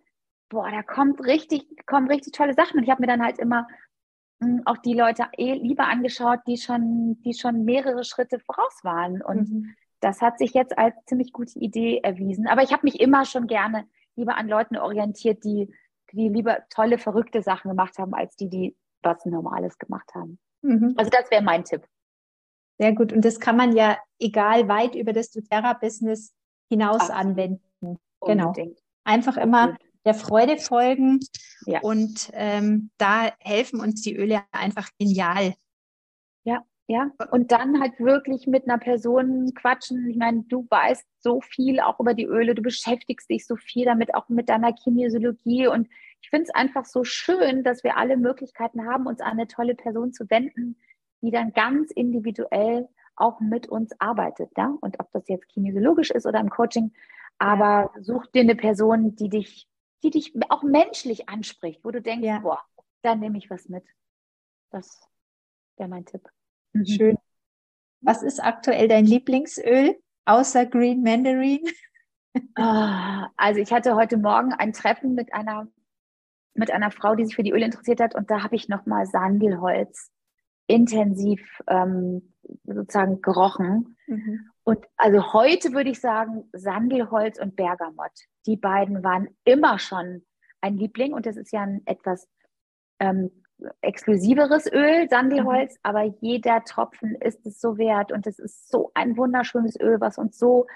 [0.50, 2.78] boah, da kommt richtig, kommen richtig tolle Sachen.
[2.78, 3.68] Und ich habe mir dann halt immer
[4.40, 9.22] mh, auch die Leute eh lieber angeschaut, die schon, die schon mehrere Schritte voraus waren.
[9.22, 9.76] Und Mhm.
[10.00, 12.48] das hat sich jetzt als ziemlich gute Idee erwiesen.
[12.48, 15.74] Aber ich habe mich immer schon gerne lieber an Leuten orientiert, die,
[16.12, 20.40] die lieber tolle, verrückte Sachen gemacht haben, als die, die was Normales gemacht haben.
[20.62, 20.94] Mhm.
[20.98, 21.86] Also das wäre mein Tipp.
[22.78, 23.14] Sehr gut.
[23.14, 26.34] Und das kann man ja egal weit über das doTERRA-Business
[26.70, 27.22] hinaus Absolut.
[27.22, 28.00] anwenden.
[28.22, 28.48] Genau.
[28.48, 28.80] Unbedingt.
[29.04, 31.20] Einfach immer der Freude folgen
[31.66, 31.82] Ja.
[31.82, 35.54] und ähm, da helfen uns die Öle einfach genial.
[36.44, 36.64] Ja,
[37.32, 40.08] und dann halt wirklich mit einer Person quatschen.
[40.10, 43.86] Ich meine, du weißt so viel auch über die Öle, du beschäftigst dich so viel
[43.86, 45.68] damit, auch mit deiner Kinesiologie.
[45.68, 45.88] Und
[46.22, 49.74] ich finde es einfach so schön, dass wir alle Möglichkeiten haben, uns an eine tolle
[49.74, 50.78] Person zu wenden,
[51.22, 54.52] die dann ganz individuell auch mit uns arbeitet.
[54.56, 54.78] Ja?
[54.82, 56.94] Und ob das jetzt kinesiologisch ist oder im Coaching,
[57.40, 59.68] aber such dir eine Person, die dich,
[60.04, 62.40] die dich auch menschlich anspricht, wo du denkst, Ja.
[62.40, 62.62] boah,
[63.02, 63.86] da nehme ich was mit.
[64.70, 65.02] Das
[65.78, 66.30] wäre mein Tipp.
[66.76, 66.86] Mhm.
[66.86, 67.18] Schön.
[68.02, 69.96] Was ist aktuell dein Lieblingsöl
[70.26, 71.62] außer Green Mandarin?
[72.56, 75.68] Ah, Also ich hatte heute Morgen ein Treffen mit einer,
[76.54, 79.06] mit einer Frau, die sich für die Öle interessiert hat und da habe ich nochmal
[79.08, 80.12] Sandelholz
[80.68, 82.34] intensiv ähm,
[82.66, 83.98] sozusagen gerochen.
[84.08, 84.50] Mhm.
[84.64, 88.12] Und also heute würde ich sagen, Sandelholz und Bergamott.
[88.48, 90.26] Die beiden waren immer schon
[90.60, 92.28] ein Liebling und das ist ja ein etwas
[93.00, 93.45] ähm,
[93.82, 99.18] exklusiveres Öl, Sandelholz, aber jeder Tropfen ist es so wert und es ist so ein
[99.18, 100.68] wunderschönes Öl, was uns so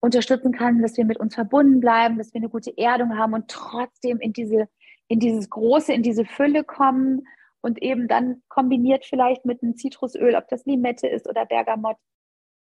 [0.00, 3.48] unterstützen kann, dass wir mit uns verbunden bleiben, dass wir eine gute Erdung haben und
[3.48, 4.68] trotzdem in diese,
[5.08, 7.26] in dieses Große, in diese Fülle kommen
[7.60, 11.96] und eben dann kombiniert vielleicht mit einem Zitrusöl, ob das Limette ist oder Bergamott.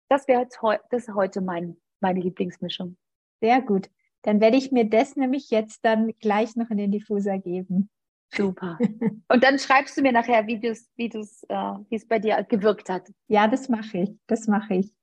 [0.10, 0.48] Das wäre
[0.90, 2.98] das ist heute mein, meine Lieblingsmischung.
[3.40, 3.90] Sehr gut.
[4.24, 7.90] Dann werde ich mir das nämlich jetzt dann gleich noch in den Diffuser geben.
[8.34, 8.78] Super.
[9.30, 12.44] Und dann schreibst du mir nachher, wie du's, wie du's, äh, wie es bei dir
[12.44, 13.10] gewirkt hat.
[13.28, 14.10] Ja, das mache ich.
[14.28, 14.94] Das mache ich.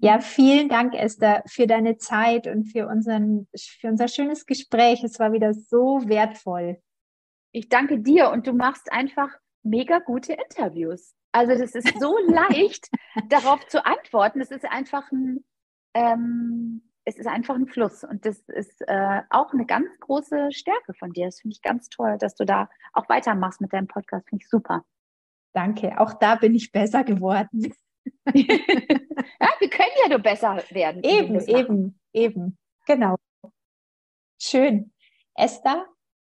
[0.00, 5.02] Ja, vielen Dank, Esther, für deine Zeit und für unseren, für unser schönes Gespräch.
[5.02, 6.80] Es war wieder so wertvoll.
[7.52, 9.30] Ich danke dir und du machst einfach
[9.62, 11.14] mega gute Interviews.
[11.32, 12.88] Also das ist so leicht,
[13.28, 14.40] darauf zu antworten.
[14.40, 15.44] Es ist einfach ein,
[15.94, 20.94] ähm, es ist einfach ein Fluss und das ist äh, auch eine ganz große Stärke
[20.94, 21.26] von dir.
[21.26, 24.28] Das finde ich ganz toll, dass du da auch weitermachst mit deinem Podcast.
[24.28, 24.84] Finde ich super.
[25.52, 26.00] Danke.
[26.00, 27.72] Auch da bin ich besser geworden.
[28.34, 31.02] ja, wir können ja nur besser werden.
[31.02, 32.58] Eben, eben, eben.
[32.86, 33.16] Genau.
[34.38, 34.92] Schön.
[35.34, 35.86] Esther,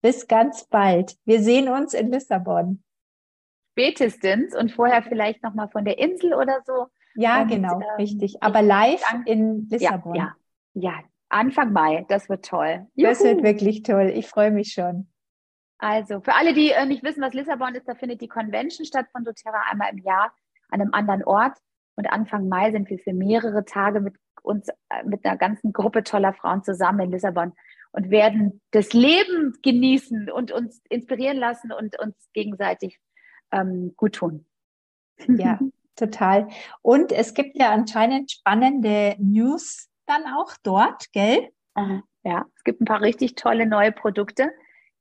[0.03, 1.17] bis ganz bald.
[1.25, 2.83] Wir sehen uns in Lissabon.
[3.73, 6.89] spätestens und vorher vielleicht nochmal von der Insel oder so.
[7.15, 8.43] Ja, und, genau, ähm, richtig.
[8.43, 10.15] Aber live in Lissabon.
[10.15, 10.37] Ja, ja,
[10.75, 12.87] ja, Anfang Mai, das wird toll.
[12.95, 13.09] Juhu.
[13.09, 14.13] Das wird wirklich toll.
[14.15, 15.09] Ich freue mich schon.
[15.79, 19.07] Also, für alle, die äh, nicht wissen, was Lissabon ist, da findet die Convention statt
[19.13, 20.33] von doTERRA einmal im Jahr
[20.69, 21.59] an einem anderen Ort.
[21.97, 26.05] Und Anfang Mai sind wir für mehrere Tage mit uns, äh, mit einer ganzen Gruppe
[26.05, 27.53] toller Frauen zusammen in Lissabon
[27.93, 32.99] und werden das Leben genießen und uns inspirieren lassen und uns gegenseitig
[33.53, 34.47] ähm, gut tun.
[35.29, 35.59] Ja,
[35.97, 36.49] total.
[36.83, 41.51] Und es gibt ja anscheinend spannende News dann auch dort, gell?
[42.25, 44.51] Ja, es gibt ein paar richtig tolle neue Produkte,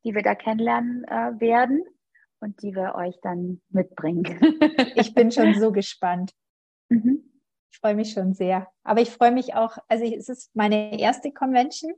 [0.03, 1.83] die wir da kennenlernen äh, werden
[2.39, 4.25] und die wir euch dann mitbringen.
[4.95, 6.31] ich bin schon so gespannt.
[6.89, 7.23] Mhm.
[7.71, 8.67] Ich freue mich schon sehr.
[8.83, 11.93] Aber ich freue mich auch, also es ist meine erste Convention,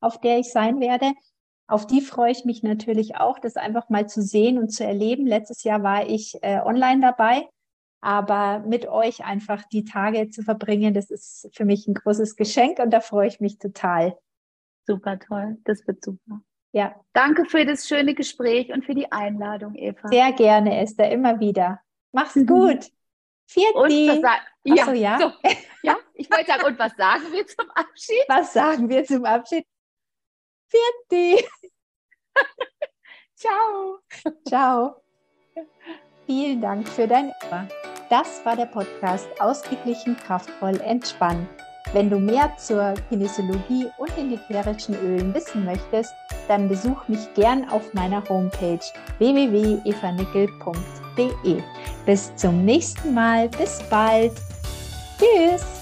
[0.00, 1.12] auf der ich sein werde.
[1.68, 5.26] Auf die freue ich mich natürlich auch, das einfach mal zu sehen und zu erleben.
[5.26, 7.46] Letztes Jahr war ich äh, online dabei,
[8.00, 12.78] aber mit euch einfach die Tage zu verbringen, das ist für mich ein großes Geschenk
[12.78, 14.16] und da freue ich mich total.
[14.86, 16.40] Super toll, das wird super.
[16.72, 16.94] Ja.
[17.12, 20.08] Danke für das schöne Gespräch und für die Einladung, Eva.
[20.08, 21.80] Sehr gerne, Esther, immer wieder.
[22.12, 22.46] Mach's mhm.
[22.46, 22.90] gut.
[23.46, 24.10] Vierti.
[24.10, 25.18] Und was ja, so, ja.
[25.18, 25.32] So.
[25.82, 28.24] ja, ich wollte sagen, und was sagen wir zum Abschied?
[28.28, 29.66] Was sagen wir zum Abschied?
[30.68, 31.44] Vierti.
[33.34, 33.98] Ciao.
[34.46, 35.02] Ciao.
[36.30, 37.66] Vielen Dank für dein Ohr.
[38.08, 41.48] Das war der Podcast Ausgeglichen, kraftvoll, entspannt.
[41.92, 46.14] Wenn du mehr zur Kinesiologie und den ätherischen Ölen wissen möchtest,
[46.46, 48.78] dann besuch mich gern auf meiner Homepage
[49.18, 51.62] www.evanickel.de.
[52.06, 53.48] Bis zum nächsten Mal.
[53.48, 54.34] Bis bald.
[55.18, 55.79] Tschüss.